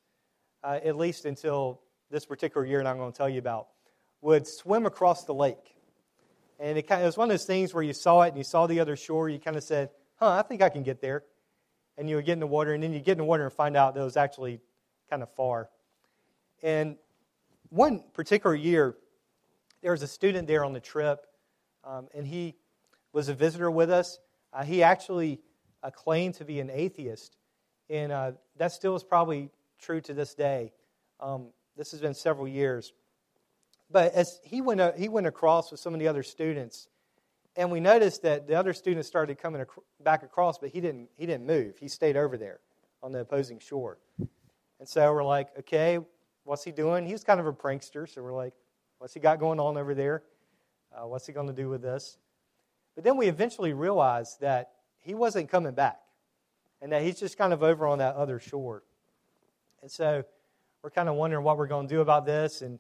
uh, 0.64 0.80
at 0.84 0.96
least 0.98 1.26
until 1.26 1.82
this 2.10 2.26
particular 2.26 2.66
year, 2.66 2.80
and 2.80 2.88
I'm 2.88 2.98
going 2.98 3.12
to 3.12 3.18
tell 3.18 3.30
you 3.30 3.40
about, 3.40 3.68
would 4.22 4.48
swim 4.48 4.86
across 4.86 5.26
the 5.26 5.34
lake. 5.34 5.76
And 6.60 6.78
it, 6.78 6.84
kind 6.84 7.02
of, 7.02 7.06
it 7.06 7.08
was 7.08 7.18
one 7.18 7.30
of 7.30 7.34
those 7.34 7.46
things 7.46 7.74
where 7.74 7.84
you 7.84 7.94
saw 7.94 8.22
it 8.22 8.30
and 8.30 8.38
you 8.38 8.44
saw 8.44 8.68
the 8.68 8.80
other 8.80 8.96
shore, 8.96 9.30
you 9.30 9.40
kind 9.40 9.58
of 9.58 9.64
said, 9.64 9.90
huh, 10.18 10.30
I 10.30 10.42
think 10.44 10.62
I 10.62 10.70
can 10.70 10.84
get 10.84 11.02
there 11.02 11.24
and 11.98 12.10
you 12.10 12.16
would 12.16 12.26
get 12.26 12.34
in 12.34 12.40
the 12.40 12.48
water, 12.48 12.74
and 12.74 12.82
then 12.82 12.94
you 12.94 13.00
get 13.00 13.14
in 13.14 13.18
the 13.20 13.24
water 13.24 13.44
and 13.44 13.54
find 13.54 13.76
out 13.76 13.94
that 13.94 14.02
it 14.02 14.04
was 14.04 14.18
actually 14.18 14.60
kind 15.10 15.22
of 15.22 15.30
far. 15.36 15.70
And 16.64 16.98
one 17.70 18.04
particular 18.14 18.56
year, 18.56 18.96
there 19.82 19.92
was 19.92 20.02
a 20.04 20.08
student 20.08 20.48
there 20.48 20.64
on 20.64 20.74
the 20.74 20.80
trip, 20.80 21.26
um, 21.84 22.08
and 22.14 22.26
he 22.26 22.56
was 23.14 23.30
a 23.30 23.34
visitor 23.34 23.72
with 23.72 23.90
us. 23.90 24.20
Uh, 24.54 24.64
he 24.64 24.84
actually 24.84 25.40
uh, 25.84 25.90
claimed 25.90 26.36
to 26.36 26.46
be 26.46 26.60
an 26.60 26.70
atheist, 26.70 27.38
and 27.90 28.12
uh, 28.12 28.32
that 28.58 28.72
still 28.72 28.96
is 28.96 29.04
probably 29.04 29.50
true 29.80 30.02
to 30.02 30.14
this 30.14 30.34
day. 30.34 30.72
Um, 31.20 31.48
this 31.78 31.92
has 31.92 32.02
been 32.02 32.14
several 32.14 32.48
years. 32.48 32.94
But 33.90 34.14
as 34.14 34.40
he 34.44 34.62
went, 34.62 34.80
uh, 34.80 34.94
he 34.94 35.10
went 35.10 35.28
across 35.28 35.72
with 35.72 35.80
some 35.80 35.94
of 35.94 36.00
the 36.00 36.08
other 36.08 36.24
students, 36.24 36.88
and 37.56 37.72
we 37.72 37.80
noticed 37.80 38.22
that 38.24 38.48
the 38.48 38.56
other 38.56 38.74
students 38.74 39.08
started 39.08 39.38
coming 39.38 39.62
ac- 39.62 39.82
back 40.04 40.24
across, 40.24 40.58
but 40.58 40.70
he 40.70 40.80
didn't, 40.82 41.10
he 41.18 41.26
didn't 41.26 41.46
move. 41.46 41.78
He 41.78 41.88
stayed 41.88 42.16
over 42.16 42.38
there 42.38 42.60
on 43.04 43.12
the 43.12 43.20
opposing 43.20 43.60
shore. 43.60 43.98
And 44.80 44.88
so 44.88 45.12
we're 45.14 45.24
like, 45.24 45.50
okay, 45.60 46.00
what's 46.44 46.64
he 46.64 46.72
doing? 46.72 47.06
He's 47.06 47.24
kind 47.24 47.40
of 47.40 47.46
a 47.46 47.54
prankster, 47.54 48.08
so 48.10 48.24
we're 48.24 48.34
like, 48.34 48.54
what's 49.00 49.14
he 49.14 49.20
got 49.20 49.40
going 49.40 49.60
on 49.60 49.78
over 49.78 49.94
there? 49.94 50.24
Uh, 50.94 51.08
what's 51.08 51.28
he 51.28 51.34
going 51.34 51.48
to 51.48 51.54
do 51.54 51.70
with 51.70 51.82
this? 51.82 52.18
But 52.96 53.04
then 53.04 53.18
we 53.18 53.28
eventually 53.28 53.74
realized 53.74 54.42
that 54.42 54.72
he 55.00 55.14
wasn't 55.14 55.50
coming 55.50 55.74
back 55.74 56.00
and 56.82 56.92
that 56.92 57.02
he's 57.02 57.20
just 57.20 57.38
kind 57.38 57.54
of 57.54 57.64
over 57.64 57.88
on 57.88 58.00
that 58.00 58.16
other 58.16 58.40
shore. 58.40 58.84
And 59.82 59.90
so 59.90 60.24
we're 60.84 60.90
kind 60.90 61.10
of 61.10 61.16
wondering 61.16 61.44
what 61.44 61.58
we're 61.58 61.68
going 61.68 61.88
to 61.88 61.94
do 61.94 62.02
about 62.02 62.26
this. 62.26 62.62
And, 62.62 62.80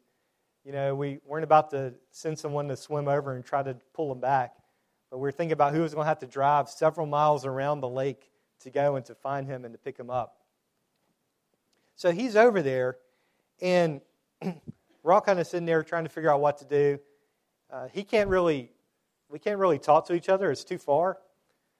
you 0.65 0.71
know, 0.71 0.95
we 0.95 1.19
weren't 1.25 1.43
about 1.43 1.71
to 1.71 1.93
send 2.11 2.37
someone 2.37 2.67
to 2.67 2.75
swim 2.75 3.07
over 3.07 3.35
and 3.35 3.45
try 3.45 3.63
to 3.63 3.75
pull 3.93 4.11
him 4.11 4.19
back. 4.19 4.53
But 5.11 5.17
we 5.17 5.27
are 5.27 5.33
thinking 5.33 5.51
about 5.51 5.73
who 5.73 5.81
was 5.81 5.93
going 5.93 6.05
to 6.05 6.09
have 6.09 6.19
to 6.19 6.25
drive 6.25 6.69
several 6.69 7.05
miles 7.05 7.45
around 7.45 7.81
the 7.81 7.89
lake 7.89 8.31
to 8.61 8.69
go 8.69 8.95
and 8.95 9.05
to 9.05 9.13
find 9.13 9.45
him 9.45 9.65
and 9.65 9.73
to 9.73 9.77
pick 9.77 9.97
him 9.97 10.09
up. 10.09 10.37
So 11.95 12.11
he's 12.11 12.37
over 12.37 12.61
there, 12.61 12.97
and 13.61 13.99
we're 15.03 15.11
all 15.11 15.21
kind 15.21 15.39
of 15.39 15.45
sitting 15.45 15.65
there 15.65 15.83
trying 15.83 16.05
to 16.05 16.09
figure 16.09 16.31
out 16.31 16.39
what 16.39 16.57
to 16.59 16.65
do. 16.65 16.99
Uh, 17.69 17.89
he 17.91 18.03
can't 18.03 18.29
really, 18.29 18.71
we 19.29 19.37
can't 19.37 19.59
really 19.59 19.77
talk 19.77 20.07
to 20.07 20.13
each 20.13 20.29
other. 20.29 20.49
It's 20.49 20.63
too 20.63 20.77
far. 20.77 21.17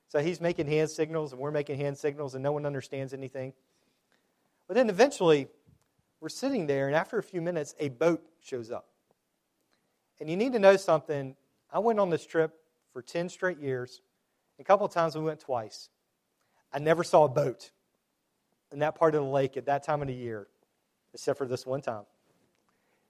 So 0.10 0.20
he's 0.20 0.42
making 0.42 0.68
hand 0.68 0.90
signals, 0.90 1.32
and 1.32 1.40
we're 1.40 1.52
making 1.52 1.78
hand 1.78 1.98
signals, 1.98 2.36
and 2.36 2.44
no 2.44 2.52
one 2.52 2.66
understands 2.66 3.14
anything. 3.14 3.54
But 4.68 4.74
then 4.74 4.90
eventually, 4.90 5.48
we're 6.20 6.30
sitting 6.30 6.68
there, 6.68 6.88
and 6.88 6.96
after 6.96 7.18
a 7.18 7.24
few 7.24 7.42
minutes, 7.42 7.76
a 7.80 7.88
boat 7.88 8.22
shows 8.42 8.72
up. 8.72 8.88
And 10.20 10.30
you 10.30 10.36
need 10.36 10.52
to 10.52 10.60
know 10.60 10.76
something. 10.76 11.36
I 11.72 11.80
went 11.80 12.00
on 12.00 12.10
this 12.10 12.26
trip 12.26 12.61
for 12.94 13.02
10 13.02 13.30
straight 13.30 13.60
years. 13.60 14.02
A 14.60 14.64
couple 14.64 14.86
of 14.86 14.94
times 14.94 15.16
we 15.16 15.22
went 15.22 15.40
twice. 15.40 15.90
I 16.74 16.80
never 16.80 17.04
saw 17.04 17.26
a 17.26 17.30
boat 17.30 17.72
in 18.72 18.80
that 18.80 18.96
part 18.96 19.16
of 19.16 19.24
the 19.24 19.30
lake 19.30 19.58
at 19.58 19.66
that 19.66 19.84
time 19.84 20.02
of 20.02 20.08
the 20.08 20.14
year, 20.14 20.48
except 21.14 21.38
for 21.38 21.48
this 21.48 21.66
one 21.66 21.82
time. 21.82 22.04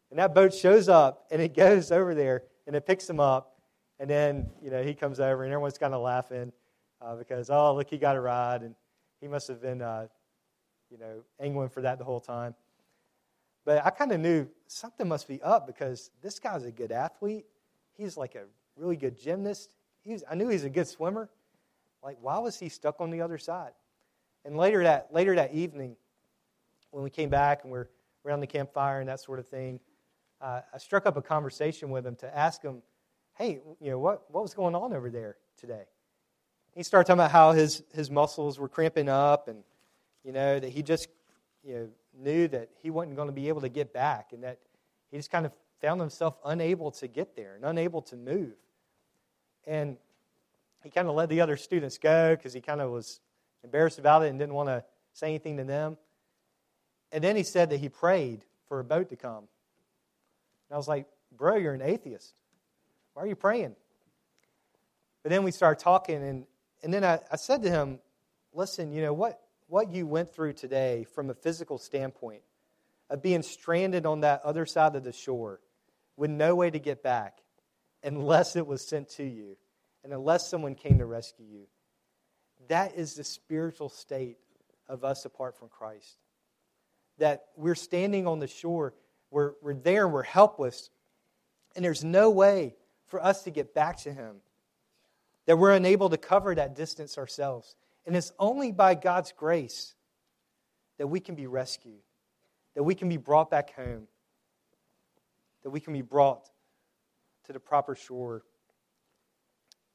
And 0.09 0.19
that 0.19 0.33
boat 0.33 0.53
shows 0.53 0.89
up, 0.89 1.27
and 1.31 1.41
it 1.41 1.55
goes 1.55 1.91
over 1.91 2.15
there, 2.15 2.43
and 2.67 2.75
it 2.75 2.85
picks 2.85 3.09
him 3.09 3.19
up. 3.19 3.59
And 3.99 4.09
then, 4.09 4.49
you 4.61 4.71
know, 4.71 4.83
he 4.83 4.93
comes 4.93 5.19
over, 5.19 5.43
and 5.43 5.53
everyone's 5.53 5.77
kind 5.77 5.93
of 5.93 6.01
laughing 6.01 6.51
uh, 7.01 7.15
because, 7.15 7.49
oh, 7.49 7.75
look, 7.75 7.89
he 7.89 7.97
got 7.97 8.15
a 8.15 8.21
ride. 8.21 8.63
And 8.63 8.75
he 9.19 9.27
must 9.27 9.47
have 9.47 9.61
been, 9.61 9.81
uh, 9.81 10.07
you 10.89 10.97
know, 10.97 11.23
angling 11.39 11.69
for 11.69 11.81
that 11.81 11.99
the 11.99 12.03
whole 12.03 12.19
time. 12.19 12.55
But 13.63 13.85
I 13.85 13.91
kind 13.91 14.11
of 14.11 14.19
knew 14.19 14.47
something 14.67 15.07
must 15.07 15.27
be 15.27 15.41
up 15.41 15.67
because 15.67 16.09
this 16.21 16.39
guy's 16.39 16.65
a 16.65 16.71
good 16.71 16.91
athlete. 16.91 17.45
He's 17.95 18.17
like 18.17 18.35
a 18.35 18.45
really 18.75 18.95
good 18.95 19.19
gymnast. 19.19 19.75
He's, 20.03 20.23
I 20.29 20.35
knew 20.35 20.47
he 20.47 20.53
was 20.53 20.63
a 20.63 20.69
good 20.69 20.87
swimmer. 20.87 21.29
Like, 22.03 22.17
why 22.21 22.39
was 22.39 22.59
he 22.59 22.69
stuck 22.69 22.99
on 22.99 23.11
the 23.11 23.21
other 23.21 23.37
side? 23.37 23.71
And 24.43 24.57
later 24.57 24.83
that, 24.83 25.13
later 25.13 25.35
that 25.35 25.53
evening, 25.53 25.95
when 26.89 27.03
we 27.03 27.09
came 27.09 27.29
back 27.29 27.63
and 27.63 27.71
we're 27.71 27.87
around 28.25 28.39
the 28.39 28.47
campfire 28.47 28.99
and 28.99 29.09
that 29.09 29.19
sort 29.19 29.39
of 29.39 29.47
thing, 29.47 29.79
uh, 30.41 30.61
I 30.73 30.77
struck 30.79 31.05
up 31.05 31.17
a 31.17 31.21
conversation 31.21 31.91
with 31.91 32.05
him 32.05 32.15
to 32.17 32.37
ask 32.37 32.61
him, 32.61 32.81
hey, 33.37 33.59
you 33.79 33.91
know, 33.91 33.99
what, 33.99 34.23
what 34.29 34.41
was 34.41 34.53
going 34.53 34.75
on 34.75 34.93
over 34.93 35.09
there 35.09 35.37
today? 35.57 35.83
He 36.73 36.83
started 36.83 37.05
talking 37.05 37.19
about 37.19 37.31
how 37.31 37.51
his, 37.51 37.83
his 37.93 38.09
muscles 38.09 38.59
were 38.59 38.69
cramping 38.69 39.09
up 39.09 39.47
and, 39.47 39.63
you 40.23 40.31
know, 40.31 40.59
that 40.59 40.69
he 40.69 40.81
just, 40.81 41.07
you 41.63 41.73
know, 41.75 41.89
knew 42.17 42.47
that 42.47 42.69
he 42.81 42.89
wasn't 42.89 43.15
going 43.15 43.27
to 43.27 43.33
be 43.33 43.47
able 43.47 43.61
to 43.61 43.69
get 43.69 43.93
back 43.93 44.33
and 44.33 44.43
that 44.43 44.59
he 45.11 45.17
just 45.17 45.29
kind 45.29 45.45
of 45.45 45.51
found 45.81 45.99
himself 45.99 46.37
unable 46.45 46.91
to 46.91 47.07
get 47.07 47.35
there 47.35 47.55
and 47.55 47.65
unable 47.65 48.01
to 48.03 48.15
move. 48.15 48.53
And 49.65 49.97
he 50.83 50.89
kind 50.89 51.07
of 51.07 51.15
let 51.15 51.29
the 51.29 51.41
other 51.41 51.57
students 51.57 51.97
go 51.97 52.35
because 52.35 52.53
he 52.53 52.61
kind 52.61 52.81
of 52.81 52.91
was 52.91 53.19
embarrassed 53.63 53.99
about 53.99 54.23
it 54.23 54.29
and 54.29 54.39
didn't 54.39 54.55
want 54.55 54.69
to 54.69 54.83
say 55.13 55.27
anything 55.27 55.57
to 55.57 55.63
them. 55.63 55.97
And 57.11 57.23
then 57.23 57.35
he 57.35 57.43
said 57.43 57.69
that 57.71 57.77
he 57.77 57.89
prayed 57.89 58.45
for 58.67 58.79
a 58.79 58.83
boat 58.83 59.09
to 59.09 59.15
come. 59.15 59.47
And 60.69 60.73
I 60.73 60.77
was 60.77 60.87
like, 60.87 61.07
Bro, 61.35 61.57
you're 61.57 61.73
an 61.73 61.81
atheist. 61.81 62.33
Why 63.13 63.23
are 63.23 63.27
you 63.27 63.35
praying? 63.35 63.75
But 65.23 65.29
then 65.29 65.43
we 65.43 65.51
started 65.51 65.81
talking, 65.81 66.23
and, 66.23 66.45
and 66.83 66.93
then 66.93 67.03
I, 67.03 67.19
I 67.31 67.35
said 67.35 67.63
to 67.63 67.69
him, 67.69 67.99
Listen, 68.53 68.91
you 68.91 69.01
know, 69.01 69.13
what, 69.13 69.39
what 69.67 69.91
you 69.91 70.05
went 70.05 70.33
through 70.33 70.53
today 70.53 71.05
from 71.15 71.29
a 71.29 71.33
physical 71.33 71.77
standpoint 71.77 72.41
of 73.09 73.21
being 73.21 73.43
stranded 73.43 74.05
on 74.05 74.21
that 74.21 74.41
other 74.43 74.65
side 74.65 74.95
of 74.95 75.03
the 75.03 75.13
shore 75.13 75.61
with 76.21 76.29
no 76.29 76.53
way 76.53 76.69
to 76.69 76.77
get 76.77 77.01
back 77.01 77.39
unless 78.03 78.55
it 78.55 78.67
was 78.67 78.87
sent 78.87 79.09
to 79.09 79.23
you 79.23 79.57
and 80.03 80.13
unless 80.13 80.47
someone 80.47 80.75
came 80.75 80.99
to 80.99 81.05
rescue 81.07 81.47
you. 81.51 81.65
That 82.67 82.93
is 82.95 83.15
the 83.15 83.23
spiritual 83.23 83.89
state 83.89 84.37
of 84.87 85.03
us 85.03 85.25
apart 85.25 85.57
from 85.57 85.69
Christ. 85.69 86.19
That 87.17 87.45
we're 87.57 87.73
standing 87.73 88.27
on 88.27 88.37
the 88.37 88.45
shore, 88.45 88.93
we're, 89.31 89.53
we're 89.63 89.73
there, 89.73 90.07
we're 90.07 90.21
helpless, 90.21 90.91
and 91.75 91.83
there's 91.83 92.03
no 92.03 92.29
way 92.29 92.75
for 93.07 93.19
us 93.19 93.41
to 93.45 93.49
get 93.49 93.73
back 93.73 93.97
to 94.01 94.13
Him. 94.13 94.41
That 95.47 95.57
we're 95.57 95.73
unable 95.73 96.09
to 96.09 96.17
cover 96.17 96.53
that 96.53 96.75
distance 96.75 97.17
ourselves. 97.17 97.75
And 98.05 98.15
it's 98.15 98.31
only 98.37 98.71
by 98.71 98.93
God's 98.93 99.31
grace 99.31 99.95
that 100.99 101.07
we 101.07 101.19
can 101.19 101.33
be 101.33 101.47
rescued, 101.47 102.03
that 102.75 102.83
we 102.83 102.93
can 102.93 103.09
be 103.09 103.17
brought 103.17 103.49
back 103.49 103.73
home, 103.73 104.07
that 105.63 105.69
we 105.69 105.79
can 105.79 105.93
be 105.93 106.01
brought 106.01 106.49
to 107.45 107.53
the 107.53 107.59
proper 107.59 107.95
shore. 107.95 108.43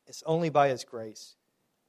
It's 0.06 0.22
only 0.26 0.48
by 0.48 0.68
His 0.68 0.84
grace. 0.84 1.34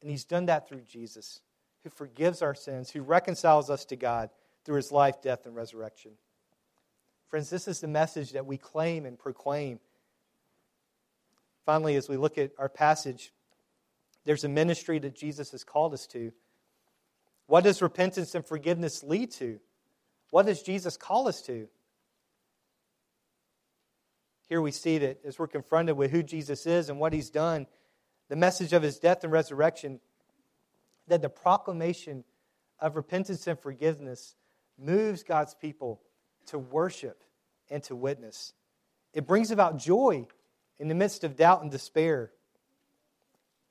And 0.01 0.09
He's 0.09 0.25
done 0.25 0.47
that 0.47 0.67
through 0.67 0.81
Jesus, 0.81 1.41
who 1.83 1.89
forgives 1.89 2.41
our 2.41 2.55
sins, 2.55 2.89
who 2.89 3.01
reconciles 3.01 3.69
us 3.69 3.85
to 3.85 3.95
God 3.95 4.29
through 4.65 4.77
His 4.77 4.91
life, 4.91 5.21
death, 5.21 5.45
and 5.45 5.55
resurrection. 5.55 6.11
Friends, 7.29 7.49
this 7.49 7.67
is 7.67 7.81
the 7.81 7.87
message 7.87 8.31
that 8.31 8.45
we 8.45 8.57
claim 8.57 9.05
and 9.05 9.19
proclaim. 9.19 9.79
Finally, 11.65 11.95
as 11.95 12.07
we 12.07 12.15
look 12.15 12.37
at 12.37 12.51
our 12.57 12.69
passage, 12.69 13.33
there's 14.23 14.43
a 14.43 14.49
ministry 14.49 14.99
that 14.99 15.15
Jesus 15.15 15.51
has 15.51 15.63
called 15.63 15.93
us 15.93 16.07
to. 16.07 16.31
What 17.47 17.63
does 17.63 17.81
repentance 17.81 18.35
and 18.35 18.45
forgiveness 18.45 19.03
lead 19.03 19.31
to? 19.33 19.59
What 20.31 20.45
does 20.45 20.61
Jesus 20.61 20.97
call 20.97 21.27
us 21.27 21.41
to? 21.43 21.67
Here 24.47 24.61
we 24.61 24.71
see 24.71 24.97
that 24.99 25.19
as 25.25 25.37
we're 25.37 25.47
confronted 25.47 25.97
with 25.97 26.11
who 26.11 26.23
Jesus 26.23 26.65
is 26.65 26.89
and 26.89 26.99
what 26.99 27.13
he's 27.13 27.29
done, 27.29 27.67
the 28.29 28.35
message 28.35 28.73
of 28.73 28.81
his 28.83 28.97
death 28.99 29.23
and 29.23 29.31
resurrection, 29.31 29.99
that 31.07 31.21
the 31.21 31.29
proclamation 31.29 32.23
of 32.79 32.95
repentance 32.95 33.47
and 33.47 33.59
forgiveness 33.59 34.35
moves 34.77 35.23
God's 35.23 35.53
people 35.53 36.01
to 36.47 36.59
worship 36.59 37.23
and 37.69 37.83
to 37.83 37.95
witness. 37.95 38.53
It 39.13 39.27
brings 39.27 39.51
about 39.51 39.77
joy 39.77 40.27
in 40.79 40.87
the 40.87 40.95
midst 40.95 41.23
of 41.23 41.35
doubt 41.35 41.61
and 41.61 41.71
despair. 41.71 42.31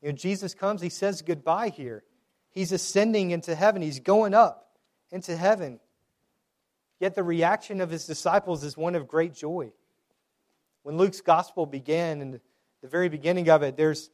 You 0.02 0.08
know, 0.10 0.14
Jesus 0.14 0.54
comes, 0.54 0.82
he 0.82 0.88
says 0.88 1.22
goodbye 1.22 1.70
here. 1.70 2.04
He's 2.50 2.72
ascending 2.72 3.30
into 3.30 3.54
heaven, 3.54 3.82
he's 3.82 4.00
going 4.00 4.34
up 4.34 4.78
into 5.10 5.36
heaven. 5.36 5.80
Yet 6.98 7.14
the 7.14 7.22
reaction 7.22 7.80
of 7.80 7.90
his 7.90 8.06
disciples 8.06 8.64
is 8.64 8.76
one 8.76 8.94
of 8.94 9.06
great 9.06 9.34
joy. 9.34 9.72
When 10.86 10.98
Luke's 10.98 11.20
gospel 11.20 11.66
began, 11.66 12.20
and 12.20 12.38
the 12.80 12.86
very 12.86 13.08
beginning 13.08 13.50
of 13.50 13.64
it, 13.64 13.76
there's 13.76 14.08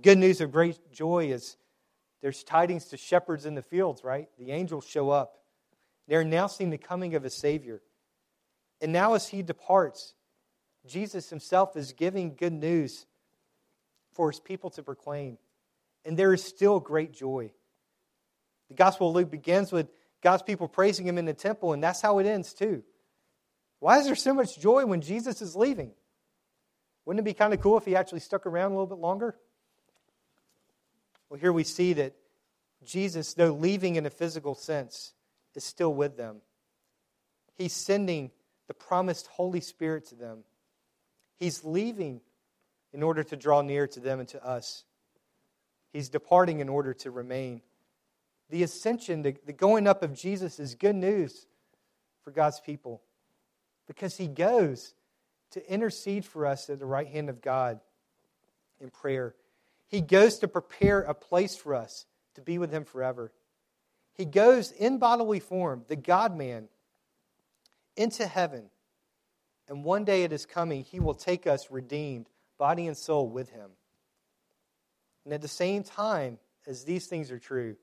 good 0.00 0.16
news 0.16 0.40
of 0.40 0.50
great 0.50 0.90
joy 0.90 1.32
is 1.32 1.58
there's 2.22 2.42
tidings 2.42 2.86
to 2.86 2.96
shepherds 2.96 3.44
in 3.44 3.54
the 3.54 3.60
fields, 3.60 4.02
right? 4.02 4.26
The 4.38 4.52
angels 4.52 4.86
show 4.86 5.10
up. 5.10 5.34
They're 6.06 6.22
announcing 6.22 6.70
the 6.70 6.78
coming 6.78 7.14
of 7.14 7.26
a 7.26 7.28
Savior. 7.28 7.82
And 8.80 8.90
now, 8.90 9.12
as 9.12 9.28
he 9.28 9.42
departs, 9.42 10.14
Jesus 10.86 11.28
himself 11.28 11.76
is 11.76 11.92
giving 11.92 12.36
good 12.36 12.54
news 12.54 13.04
for 14.14 14.30
his 14.30 14.40
people 14.40 14.70
to 14.70 14.82
proclaim. 14.82 15.36
And 16.06 16.16
there 16.16 16.32
is 16.32 16.42
still 16.42 16.80
great 16.80 17.12
joy. 17.12 17.52
The 18.70 18.76
Gospel 18.76 19.10
of 19.10 19.14
Luke 19.14 19.30
begins 19.30 19.72
with 19.72 19.90
God's 20.22 20.42
people 20.42 20.68
praising 20.68 21.06
him 21.06 21.18
in 21.18 21.26
the 21.26 21.34
temple, 21.34 21.74
and 21.74 21.84
that's 21.84 22.00
how 22.00 22.18
it 22.18 22.26
ends, 22.26 22.54
too. 22.54 22.82
Why 23.80 23.98
is 23.98 24.06
there 24.06 24.16
so 24.16 24.34
much 24.34 24.58
joy 24.58 24.86
when 24.86 25.00
Jesus 25.00 25.40
is 25.40 25.54
leaving? 25.54 25.92
Wouldn't 27.04 27.20
it 27.20 27.24
be 27.24 27.34
kind 27.34 27.54
of 27.54 27.60
cool 27.60 27.78
if 27.78 27.84
he 27.84 27.96
actually 27.96 28.20
stuck 28.20 28.46
around 28.46 28.72
a 28.72 28.74
little 28.74 28.86
bit 28.86 28.98
longer? 28.98 29.36
Well, 31.30 31.40
here 31.40 31.52
we 31.52 31.64
see 31.64 31.92
that 31.94 32.14
Jesus, 32.84 33.34
though 33.34 33.52
leaving 33.52 33.96
in 33.96 34.06
a 34.06 34.10
physical 34.10 34.54
sense, 34.54 35.12
is 35.54 35.64
still 35.64 35.92
with 35.92 36.16
them. 36.16 36.42
He's 37.56 37.72
sending 37.72 38.30
the 38.66 38.74
promised 38.74 39.26
Holy 39.28 39.60
Spirit 39.60 40.06
to 40.06 40.14
them. 40.14 40.44
He's 41.38 41.64
leaving 41.64 42.20
in 42.92 43.02
order 43.02 43.22
to 43.24 43.36
draw 43.36 43.62
near 43.62 43.86
to 43.86 44.00
them 44.00 44.20
and 44.20 44.28
to 44.30 44.44
us. 44.44 44.84
He's 45.92 46.08
departing 46.08 46.60
in 46.60 46.68
order 46.68 46.94
to 46.94 47.10
remain. 47.10 47.62
The 48.50 48.62
ascension, 48.62 49.22
the, 49.22 49.36
the 49.46 49.52
going 49.52 49.86
up 49.86 50.02
of 50.02 50.14
Jesus 50.14 50.58
is 50.58 50.74
good 50.74 50.96
news 50.96 51.46
for 52.24 52.30
God's 52.30 52.60
people 52.60 53.02
because 53.88 54.16
he 54.16 54.28
goes 54.28 54.94
to 55.50 55.72
intercede 55.72 56.24
for 56.24 56.46
us 56.46 56.70
at 56.70 56.78
the 56.78 56.86
right 56.86 57.08
hand 57.08 57.28
of 57.28 57.40
God 57.40 57.80
in 58.80 58.90
prayer. 58.90 59.34
He 59.88 60.00
goes 60.00 60.38
to 60.38 60.48
prepare 60.48 61.00
a 61.00 61.14
place 61.14 61.56
for 61.56 61.74
us 61.74 62.06
to 62.34 62.40
be 62.40 62.58
with 62.58 62.70
him 62.70 62.84
forever. 62.84 63.32
He 64.12 64.24
goes 64.24 64.70
in 64.70 64.98
bodily 64.98 65.40
form, 65.40 65.84
the 65.88 65.96
God 65.96 66.36
man, 66.36 66.68
into 67.96 68.26
heaven. 68.26 68.66
And 69.68 69.84
one 69.84 70.04
day 70.04 70.22
it 70.22 70.32
is 70.32 70.46
coming, 70.46 70.84
he 70.84 71.00
will 71.00 71.14
take 71.14 71.46
us 71.46 71.70
redeemed 71.70 72.26
body 72.58 72.86
and 72.86 72.96
soul 72.96 73.28
with 73.28 73.50
him. 73.50 73.70
And 75.24 75.32
at 75.32 75.42
the 75.42 75.48
same 75.48 75.82
time 75.82 76.38
as 76.66 76.84
these 76.84 77.06
things 77.06 77.30
are 77.30 77.38
true, 77.38 77.76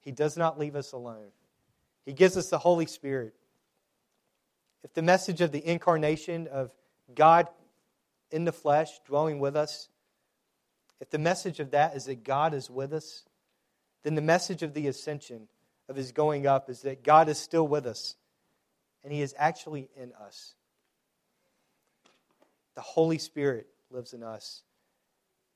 he 0.00 0.10
does 0.10 0.36
not 0.36 0.58
leave 0.58 0.74
us 0.74 0.92
alone. 0.92 1.30
He 2.04 2.12
gives 2.12 2.36
us 2.36 2.48
the 2.48 2.58
Holy 2.58 2.86
Spirit. 2.86 3.34
If 4.84 4.94
the 4.94 5.02
message 5.02 5.40
of 5.40 5.52
the 5.52 5.66
incarnation 5.66 6.46
of 6.46 6.70
God 7.14 7.48
in 8.30 8.44
the 8.44 8.52
flesh 8.52 8.90
dwelling 9.06 9.38
with 9.38 9.56
us, 9.56 9.88
if 11.00 11.10
the 11.10 11.18
message 11.18 11.60
of 11.60 11.72
that 11.72 11.96
is 11.96 12.06
that 12.06 12.24
God 12.24 12.54
is 12.54 12.70
with 12.70 12.92
us, 12.92 13.24
then 14.02 14.14
the 14.14 14.22
message 14.22 14.62
of 14.62 14.74
the 14.74 14.86
ascension, 14.86 15.48
of 15.88 15.96
his 15.96 16.12
going 16.12 16.46
up 16.46 16.68
is 16.68 16.82
that 16.82 17.02
God 17.02 17.28
is 17.28 17.38
still 17.38 17.66
with 17.66 17.86
us, 17.86 18.16
and 19.02 19.12
he 19.12 19.22
is 19.22 19.34
actually 19.38 19.88
in 19.96 20.12
us. 20.20 20.54
The 22.74 22.80
Holy 22.82 23.18
Spirit 23.18 23.66
lives 23.90 24.12
in 24.12 24.22
us. 24.22 24.62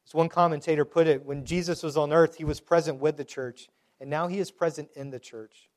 As 0.07 0.15
one 0.15 0.29
commentator 0.29 0.85
put 0.85 1.07
it, 1.07 1.25
when 1.25 1.45
Jesus 1.45 1.83
was 1.83 1.97
on 1.97 2.13
earth, 2.13 2.37
he 2.37 2.45
was 2.45 2.61
present 2.61 2.99
with 2.99 3.17
the 3.17 3.25
church, 3.25 3.69
and 4.01 4.11
now 4.11 4.27
he 4.27 4.39
is 4.39 4.51
present 4.51 4.89
in 4.97 5.11
the 5.11 5.21
church. 5.21 5.69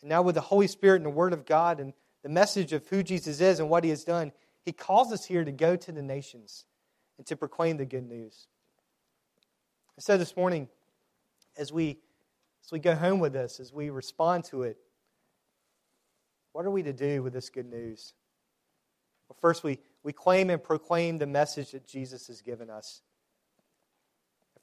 And 0.00 0.08
now, 0.08 0.22
with 0.22 0.34
the 0.34 0.40
Holy 0.40 0.66
Spirit 0.66 0.96
and 0.96 1.06
the 1.06 1.10
Word 1.10 1.32
of 1.32 1.44
God 1.44 1.80
and 1.80 1.92
the 2.22 2.28
message 2.28 2.72
of 2.72 2.86
who 2.88 3.02
Jesus 3.02 3.40
is 3.40 3.60
and 3.60 3.70
what 3.70 3.84
he 3.84 3.90
has 3.90 4.04
done, 4.04 4.32
he 4.64 4.72
calls 4.72 5.12
us 5.12 5.24
here 5.24 5.44
to 5.44 5.52
go 5.52 5.76
to 5.76 5.92
the 5.92 6.02
nations 6.02 6.64
and 7.16 7.26
to 7.26 7.36
proclaim 7.36 7.76
the 7.76 7.84
good 7.84 8.08
news. 8.08 8.48
And 9.96 10.02
so 10.02 10.16
this 10.16 10.36
morning, 10.36 10.68
as 11.56 11.72
we, 11.72 11.98
as 12.64 12.72
we 12.72 12.78
go 12.78 12.94
home 12.94 13.18
with 13.18 13.32
this, 13.32 13.60
as 13.60 13.72
we 13.72 13.90
respond 13.90 14.44
to 14.44 14.62
it, 14.62 14.78
what 16.52 16.64
are 16.64 16.70
we 16.70 16.82
to 16.82 16.92
do 16.92 17.22
with 17.22 17.32
this 17.32 17.50
good 17.50 17.70
news? 17.70 18.14
Well, 19.28 19.36
first, 19.40 19.62
we, 19.62 19.78
we 20.02 20.12
claim 20.12 20.50
and 20.50 20.62
proclaim 20.62 21.18
the 21.18 21.26
message 21.26 21.72
that 21.72 21.86
Jesus 21.86 22.26
has 22.28 22.40
given 22.40 22.70
us. 22.70 23.02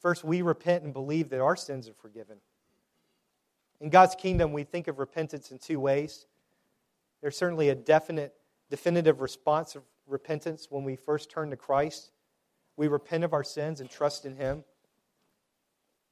First, 0.02 0.24
we 0.24 0.42
repent 0.42 0.84
and 0.84 0.94
believe 0.94 1.30
that 1.30 1.42
our 1.42 1.56
sins 1.56 1.90
are 1.90 1.94
forgiven. 1.94 2.38
In 3.82 3.90
God's 3.90 4.14
kingdom, 4.14 4.54
we 4.54 4.64
think 4.64 4.88
of 4.88 5.00
repentance 5.00 5.52
in 5.52 5.58
two 5.58 5.80
ways. 5.80 6.28
There's 7.26 7.36
certainly 7.36 7.70
a 7.70 7.76
definite, 7.76 8.36
definitive 8.70 9.20
response 9.20 9.76
of 9.76 9.82
repentance 10.06 10.68
when 10.70 10.84
we 10.84 10.96
first 10.96 11.32
turn 11.32 11.50
to 11.50 11.56
Christ. 11.56 12.12
We 12.78 12.88
repent 12.88 13.24
of 13.24 13.34
our 13.34 13.44
sins 13.44 13.82
and 13.82 13.90
trust 13.90 14.28
in 14.28 14.36
Him. 14.36 14.64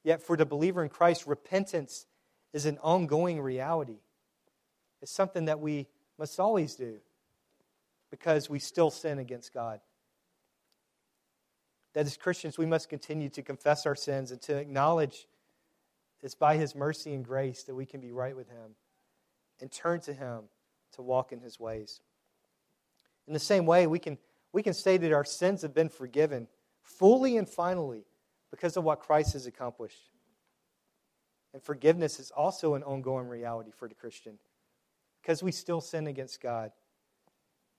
Yet, 0.02 0.22
for 0.22 0.36
the 0.36 0.44
believer 0.44 0.82
in 0.82 0.88
Christ, 0.88 1.28
repentance 1.28 2.06
is 2.52 2.66
an 2.66 2.78
ongoing 2.82 3.40
reality. 3.40 4.00
It's 5.02 5.12
something 5.12 5.44
that 5.44 5.60
we 5.60 5.86
must 6.18 6.40
always 6.40 6.74
do 6.74 6.96
because 8.10 8.50
we 8.50 8.58
still 8.58 8.90
sin 8.90 9.20
against 9.20 9.54
God. 9.54 9.78
That 11.92 12.06
as 12.06 12.16
Christians, 12.16 12.58
we 12.58 12.66
must 12.66 12.88
continue 12.88 13.28
to 13.28 13.42
confess 13.42 13.86
our 13.86 13.94
sins 13.94 14.32
and 14.32 14.42
to 14.42 14.56
acknowledge 14.56 15.28
it's 16.24 16.34
by 16.34 16.56
His 16.56 16.74
mercy 16.74 17.14
and 17.14 17.24
grace 17.24 17.62
that 17.62 17.76
we 17.76 17.86
can 17.86 18.00
be 18.00 18.10
right 18.10 18.34
with 18.34 18.48
Him 18.48 18.74
and 19.60 19.70
turn 19.70 20.00
to 20.00 20.12
Him 20.12 20.48
to 20.94 21.02
walk 21.02 21.32
in 21.32 21.40
His 21.40 21.58
ways. 21.58 22.00
In 23.26 23.32
the 23.32 23.40
same 23.40 23.66
way, 23.66 23.86
we 23.86 23.98
can, 23.98 24.18
we 24.52 24.62
can 24.62 24.74
say 24.74 24.96
that 24.96 25.12
our 25.12 25.24
sins 25.24 25.62
have 25.62 25.74
been 25.74 25.88
forgiven 25.88 26.48
fully 26.82 27.36
and 27.36 27.48
finally 27.48 28.04
because 28.50 28.76
of 28.76 28.84
what 28.84 29.00
Christ 29.00 29.32
has 29.32 29.46
accomplished. 29.46 30.10
And 31.52 31.62
forgiveness 31.62 32.18
is 32.18 32.30
also 32.30 32.74
an 32.74 32.82
ongoing 32.82 33.28
reality 33.28 33.70
for 33.70 33.88
the 33.88 33.94
Christian 33.94 34.38
because 35.22 35.42
we 35.42 35.52
still 35.52 35.80
sin 35.80 36.06
against 36.06 36.40
God. 36.40 36.72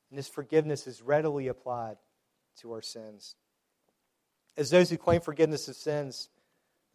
And 0.09 0.17
this 0.17 0.27
forgiveness 0.27 0.87
is 0.87 1.01
readily 1.01 1.47
applied 1.47 1.97
to 2.61 2.71
our 2.71 2.81
sins. 2.81 3.35
As 4.57 4.69
those 4.69 4.89
who 4.89 4.97
claim 4.97 5.19
forgiveness 5.19 5.67
of 5.67 5.75
sins, 5.75 6.29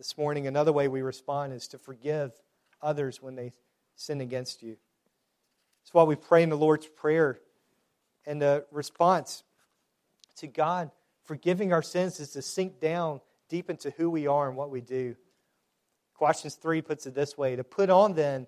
this 0.00 0.16
morning, 0.16 0.46
another 0.46 0.72
way 0.72 0.88
we 0.88 1.02
respond 1.02 1.52
is 1.52 1.68
to 1.68 1.78
forgive 1.78 2.33
others 2.80 3.20
when 3.20 3.35
they 3.35 3.52
sin 3.96 4.22
against 4.22 4.62
you. 4.62 4.78
That's 5.82 5.94
why 5.94 6.02
we 6.04 6.16
pray 6.16 6.42
in 6.42 6.50
the 6.50 6.56
Lord's 6.56 6.86
Prayer. 6.86 7.40
And 8.26 8.40
the 8.40 8.64
response 8.70 9.42
to 10.36 10.46
God 10.46 10.90
forgiving 11.24 11.72
our 11.72 11.82
sins 11.82 12.20
is 12.20 12.30
to 12.32 12.42
sink 12.42 12.80
down 12.80 13.20
deep 13.48 13.70
into 13.70 13.90
who 13.90 14.10
we 14.10 14.26
are 14.26 14.48
and 14.48 14.56
what 14.56 14.70
we 14.70 14.80
do. 14.80 15.16
Colossians 16.18 16.54
3 16.56 16.82
puts 16.82 17.06
it 17.06 17.14
this 17.14 17.38
way 17.38 17.56
To 17.56 17.64
put 17.64 17.90
on 17.90 18.14
then, 18.14 18.46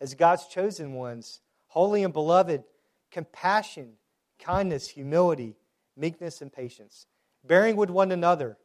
as 0.00 0.14
God's 0.14 0.46
chosen 0.46 0.94
ones, 0.94 1.40
holy 1.68 2.02
and 2.02 2.12
beloved, 2.12 2.64
compassion, 3.10 3.94
kindness, 4.38 4.88
humility, 4.88 5.56
meekness, 5.96 6.42
and 6.42 6.52
patience, 6.52 7.06
bearing 7.44 7.76
with 7.76 7.90
one 7.90 8.12
another, 8.12 8.58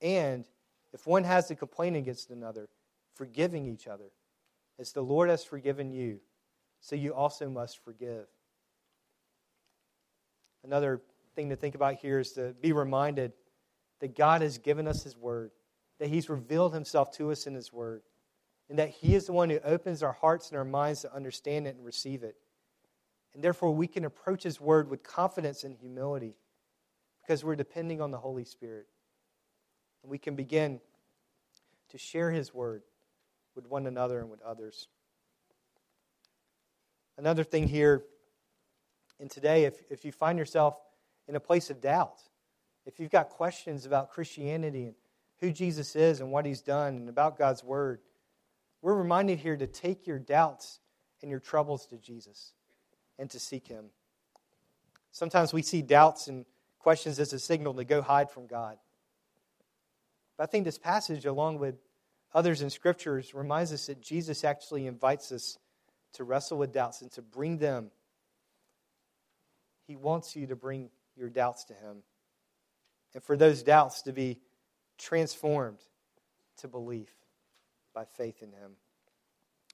and 0.00 0.44
if 0.92 1.06
one 1.06 1.24
has 1.24 1.50
a 1.50 1.54
complaint 1.54 1.96
against 1.96 2.30
another, 2.30 2.68
forgiving 3.14 3.66
each 3.66 3.86
other, 3.86 4.10
as 4.78 4.92
the 4.92 5.02
Lord 5.02 5.28
has 5.28 5.44
forgiven 5.44 5.92
you, 5.92 6.20
so 6.80 6.96
you 6.96 7.14
also 7.14 7.48
must 7.48 7.82
forgive. 7.84 8.26
Another 10.64 11.00
thing 11.34 11.50
to 11.50 11.56
think 11.56 11.74
about 11.74 11.94
here 11.94 12.18
is 12.18 12.32
to 12.32 12.54
be 12.60 12.72
reminded 12.72 13.32
that 14.00 14.16
God 14.16 14.42
has 14.42 14.58
given 14.58 14.86
us 14.86 15.02
His 15.02 15.16
Word, 15.16 15.50
that 15.98 16.08
He's 16.08 16.28
revealed 16.28 16.74
Himself 16.74 17.12
to 17.12 17.30
us 17.30 17.46
in 17.46 17.54
His 17.54 17.72
Word, 17.72 18.02
and 18.68 18.78
that 18.78 18.90
He 18.90 19.14
is 19.14 19.26
the 19.26 19.32
one 19.32 19.50
who 19.50 19.58
opens 19.64 20.02
our 20.02 20.12
hearts 20.12 20.50
and 20.50 20.58
our 20.58 20.64
minds 20.64 21.02
to 21.02 21.14
understand 21.14 21.66
it 21.66 21.76
and 21.76 21.84
receive 21.84 22.22
it. 22.22 22.36
And 23.34 23.42
therefore, 23.42 23.74
we 23.74 23.86
can 23.86 24.04
approach 24.04 24.42
His 24.42 24.60
Word 24.60 24.90
with 24.90 25.02
confidence 25.02 25.64
and 25.64 25.76
humility 25.76 26.34
because 27.22 27.44
we're 27.44 27.56
depending 27.56 28.00
on 28.00 28.10
the 28.10 28.18
Holy 28.18 28.44
Spirit. 28.44 28.86
And 30.02 30.10
we 30.10 30.18
can 30.18 30.34
begin 30.34 30.80
to 31.90 31.98
share 31.98 32.30
His 32.30 32.52
Word 32.52 32.82
with 33.54 33.66
one 33.66 33.86
another 33.86 34.20
and 34.20 34.30
with 34.30 34.42
others. 34.42 34.88
Another 37.18 37.42
thing 37.42 37.66
here, 37.66 38.04
and 39.18 39.28
today, 39.28 39.64
if, 39.64 39.82
if 39.90 40.04
you 40.04 40.12
find 40.12 40.38
yourself 40.38 40.80
in 41.26 41.34
a 41.34 41.40
place 41.40 41.68
of 41.68 41.80
doubt, 41.80 42.20
if 42.86 43.00
you've 43.00 43.10
got 43.10 43.28
questions 43.28 43.84
about 43.84 44.10
Christianity 44.10 44.84
and 44.84 44.94
who 45.40 45.50
Jesus 45.50 45.96
is 45.96 46.20
and 46.20 46.30
what 46.30 46.46
He's 46.46 46.60
done 46.60 46.94
and 46.94 47.08
about 47.08 47.36
God's 47.36 47.64
Word, 47.64 47.98
we're 48.82 48.94
reminded 48.94 49.40
here 49.40 49.56
to 49.56 49.66
take 49.66 50.06
your 50.06 50.20
doubts 50.20 50.78
and 51.20 51.28
your 51.28 51.40
troubles 51.40 51.86
to 51.86 51.96
Jesus 51.96 52.52
and 53.18 53.28
to 53.30 53.40
seek 53.40 53.66
Him. 53.66 53.86
Sometimes 55.10 55.52
we 55.52 55.62
see 55.62 55.82
doubts 55.82 56.28
and 56.28 56.46
questions 56.78 57.18
as 57.18 57.32
a 57.32 57.40
signal 57.40 57.74
to 57.74 57.84
go 57.84 58.00
hide 58.00 58.30
from 58.30 58.46
God. 58.46 58.78
But 60.36 60.44
I 60.44 60.46
think 60.46 60.64
this 60.64 60.78
passage, 60.78 61.26
along 61.26 61.58
with 61.58 61.74
others 62.32 62.62
in 62.62 62.70
scriptures, 62.70 63.34
reminds 63.34 63.72
us 63.72 63.86
that 63.86 64.00
Jesus 64.00 64.44
actually 64.44 64.86
invites 64.86 65.32
us 65.32 65.58
to 66.14 66.24
wrestle 66.24 66.58
with 66.58 66.72
doubts 66.72 67.02
and 67.02 67.10
to 67.12 67.22
bring 67.22 67.58
them. 67.58 67.90
He 69.86 69.96
wants 69.96 70.36
you 70.36 70.46
to 70.46 70.56
bring 70.56 70.90
your 71.16 71.28
doubts 71.28 71.64
to 71.64 71.74
Him. 71.74 72.02
And 73.14 73.22
for 73.22 73.36
those 73.36 73.62
doubts 73.62 74.02
to 74.02 74.12
be 74.12 74.40
transformed 74.98 75.78
to 76.58 76.68
belief 76.68 77.10
by 77.94 78.04
faith 78.04 78.42
in 78.42 78.50
Him. 78.50 78.72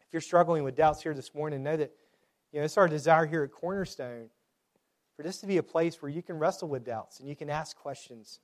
If 0.07 0.13
you're 0.13 0.21
struggling 0.21 0.65
with 0.65 0.77
doubts 0.77 1.03
here 1.03 1.15
this 1.15 1.35
morning, 1.35 1.63
know 1.63 1.77
that 1.77 1.93
you 2.53 2.61
know, 2.61 2.65
it's 2.65 2.79
our 2.79 2.87
desire 2.87 3.27
here 3.27 3.43
at 3.43 3.51
Cornerstone 3.51 4.31
for 5.17 5.23
this 5.23 5.39
to 5.39 5.47
be 5.47 5.57
a 5.57 5.63
place 5.63 6.01
where 6.01 6.09
you 6.09 6.23
can 6.23 6.39
wrestle 6.39 6.69
with 6.69 6.85
doubts 6.85 7.19
and 7.19 7.29
you 7.29 7.35
can 7.35 7.51
ask 7.51 7.77
questions 7.77 8.39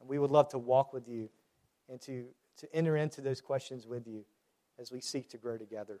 and 0.00 0.08
we 0.08 0.18
would 0.18 0.30
love 0.30 0.48
to 0.48 0.58
walk 0.58 0.92
with 0.92 1.08
you 1.08 1.28
and 1.88 2.00
to, 2.02 2.26
to 2.58 2.74
enter 2.74 2.96
into 2.96 3.20
those 3.20 3.40
questions 3.40 3.86
with 3.86 4.06
you 4.06 4.24
as 4.78 4.90
we 4.90 5.00
seek 5.00 5.28
to 5.30 5.38
grow 5.38 5.56
together. 5.56 6.00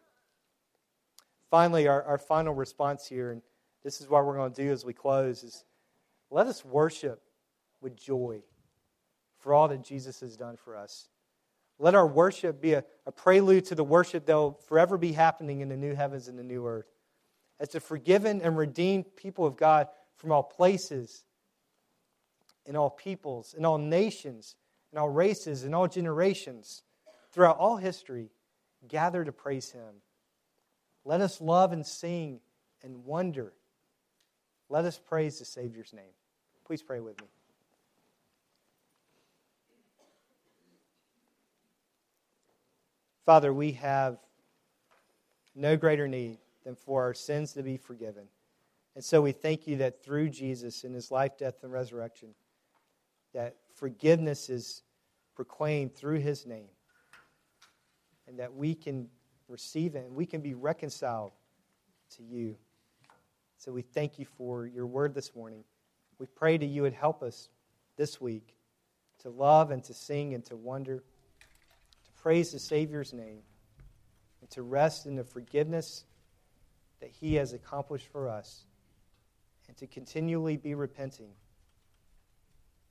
Finally, 1.50 1.86
our, 1.86 2.02
our 2.02 2.18
final 2.18 2.54
response 2.54 3.06
here, 3.06 3.32
and 3.32 3.42
this 3.84 4.00
is 4.00 4.08
what 4.08 4.24
we're 4.24 4.36
going 4.36 4.52
to 4.52 4.62
do 4.62 4.70
as 4.70 4.84
we 4.84 4.92
close, 4.92 5.44
is 5.44 5.64
let 6.30 6.46
us 6.46 6.64
worship 6.64 7.22
with 7.80 7.96
joy 7.96 8.42
for 9.38 9.54
all 9.54 9.68
that 9.68 9.84
Jesus 9.84 10.20
has 10.20 10.36
done 10.36 10.56
for 10.56 10.76
us. 10.76 11.08
Let 11.78 11.94
our 11.94 12.06
worship 12.06 12.60
be 12.60 12.72
a, 12.72 12.84
a 13.06 13.12
prelude 13.12 13.66
to 13.66 13.74
the 13.74 13.84
worship 13.84 14.26
that 14.26 14.34
will 14.34 14.58
forever 14.66 14.96
be 14.96 15.12
happening 15.12 15.60
in 15.60 15.68
the 15.68 15.76
new 15.76 15.94
heavens 15.94 16.26
and 16.26 16.38
the 16.38 16.42
new 16.42 16.66
earth. 16.66 16.90
As 17.60 17.70
the 17.70 17.80
forgiven 17.80 18.40
and 18.42 18.56
redeemed 18.56 19.16
people 19.16 19.46
of 19.46 19.56
God 19.56 19.88
from 20.16 20.32
all 20.32 20.42
places 20.42 21.24
in 22.66 22.76
all 22.76 22.90
peoples, 22.90 23.54
in 23.56 23.64
all 23.64 23.78
nations, 23.78 24.56
in 24.92 24.98
all 24.98 25.08
races, 25.08 25.64
in 25.64 25.74
all 25.74 25.86
generations, 25.86 26.82
throughout 27.32 27.58
all 27.58 27.76
history, 27.76 28.30
gather 28.88 29.24
to 29.24 29.32
praise 29.32 29.70
Him. 29.70 30.02
Let 31.06 31.20
us 31.20 31.40
love 31.40 31.72
and 31.72 31.86
sing 31.86 32.40
and 32.82 33.04
wonder. 33.04 33.52
Let 34.68 34.84
us 34.84 34.98
praise 34.98 35.38
the 35.38 35.44
Savior's 35.44 35.92
name. 35.92 36.12
Please 36.66 36.82
pray 36.82 36.98
with 36.98 37.20
me. 37.20 37.28
Father, 43.24 43.52
we 43.52 43.72
have 43.72 44.18
no 45.54 45.76
greater 45.76 46.08
need 46.08 46.38
than 46.64 46.74
for 46.74 47.04
our 47.04 47.14
sins 47.14 47.52
to 47.52 47.62
be 47.62 47.76
forgiven. 47.76 48.24
And 48.96 49.04
so 49.04 49.22
we 49.22 49.30
thank 49.30 49.68
you 49.68 49.76
that 49.76 50.02
through 50.02 50.30
Jesus 50.30 50.82
in 50.82 50.92
his 50.92 51.12
life, 51.12 51.38
death, 51.38 51.62
and 51.62 51.72
resurrection, 51.72 52.34
that 53.32 53.54
forgiveness 53.76 54.50
is 54.50 54.82
proclaimed 55.36 55.94
through 55.94 56.18
his 56.18 56.46
name 56.46 56.70
and 58.26 58.40
that 58.40 58.52
we 58.52 58.74
can 58.74 59.08
receive 59.48 59.94
it 59.94 60.04
and 60.04 60.14
we 60.14 60.26
can 60.26 60.40
be 60.40 60.54
reconciled 60.54 61.32
to 62.16 62.22
you. 62.22 62.56
So 63.58 63.72
we 63.72 63.82
thank 63.82 64.18
you 64.18 64.26
for 64.36 64.66
your 64.66 64.86
word 64.86 65.14
this 65.14 65.34
morning. 65.34 65.64
We 66.18 66.26
pray 66.26 66.56
that 66.56 66.66
you 66.66 66.82
would 66.82 66.92
help 66.94 67.22
us 67.22 67.48
this 67.96 68.20
week 68.20 68.54
to 69.20 69.30
love 69.30 69.70
and 69.70 69.82
to 69.84 69.94
sing 69.94 70.34
and 70.34 70.44
to 70.46 70.56
wonder, 70.56 70.98
to 70.98 72.22
praise 72.22 72.52
the 72.52 72.58
Savior's 72.58 73.12
name. 73.12 73.42
and 74.40 74.50
to 74.50 74.62
rest 74.62 75.06
in 75.06 75.16
the 75.16 75.24
forgiveness 75.24 76.04
that 77.00 77.10
He 77.10 77.34
has 77.34 77.52
accomplished 77.52 78.06
for 78.12 78.28
us, 78.28 78.64
and 79.68 79.76
to 79.78 79.86
continually 79.86 80.56
be 80.56 80.74
repenting 80.74 81.32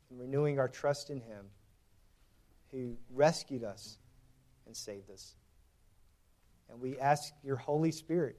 and 0.10 0.20
renewing 0.20 0.60
our 0.60 0.68
trust 0.68 1.10
in 1.10 1.22
Him 1.22 1.46
who 2.72 2.98
rescued 3.14 3.64
us 3.64 3.98
and 4.66 4.76
saved 4.76 5.10
us. 5.10 5.36
And 6.70 6.82
we 6.82 6.98
ask 7.00 7.34
your 7.44 7.56
Holy 7.56 7.92
Spirit 7.92 8.38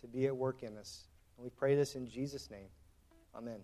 to 0.00 0.06
be 0.06 0.26
at 0.26 0.36
work 0.36 0.62
in 0.62 0.76
us. 0.76 1.04
And 1.36 1.44
we 1.44 1.50
pray 1.50 1.74
this 1.74 1.94
in 1.94 2.08
Jesus' 2.08 2.50
name. 2.50 2.68
Amen. 3.34 3.60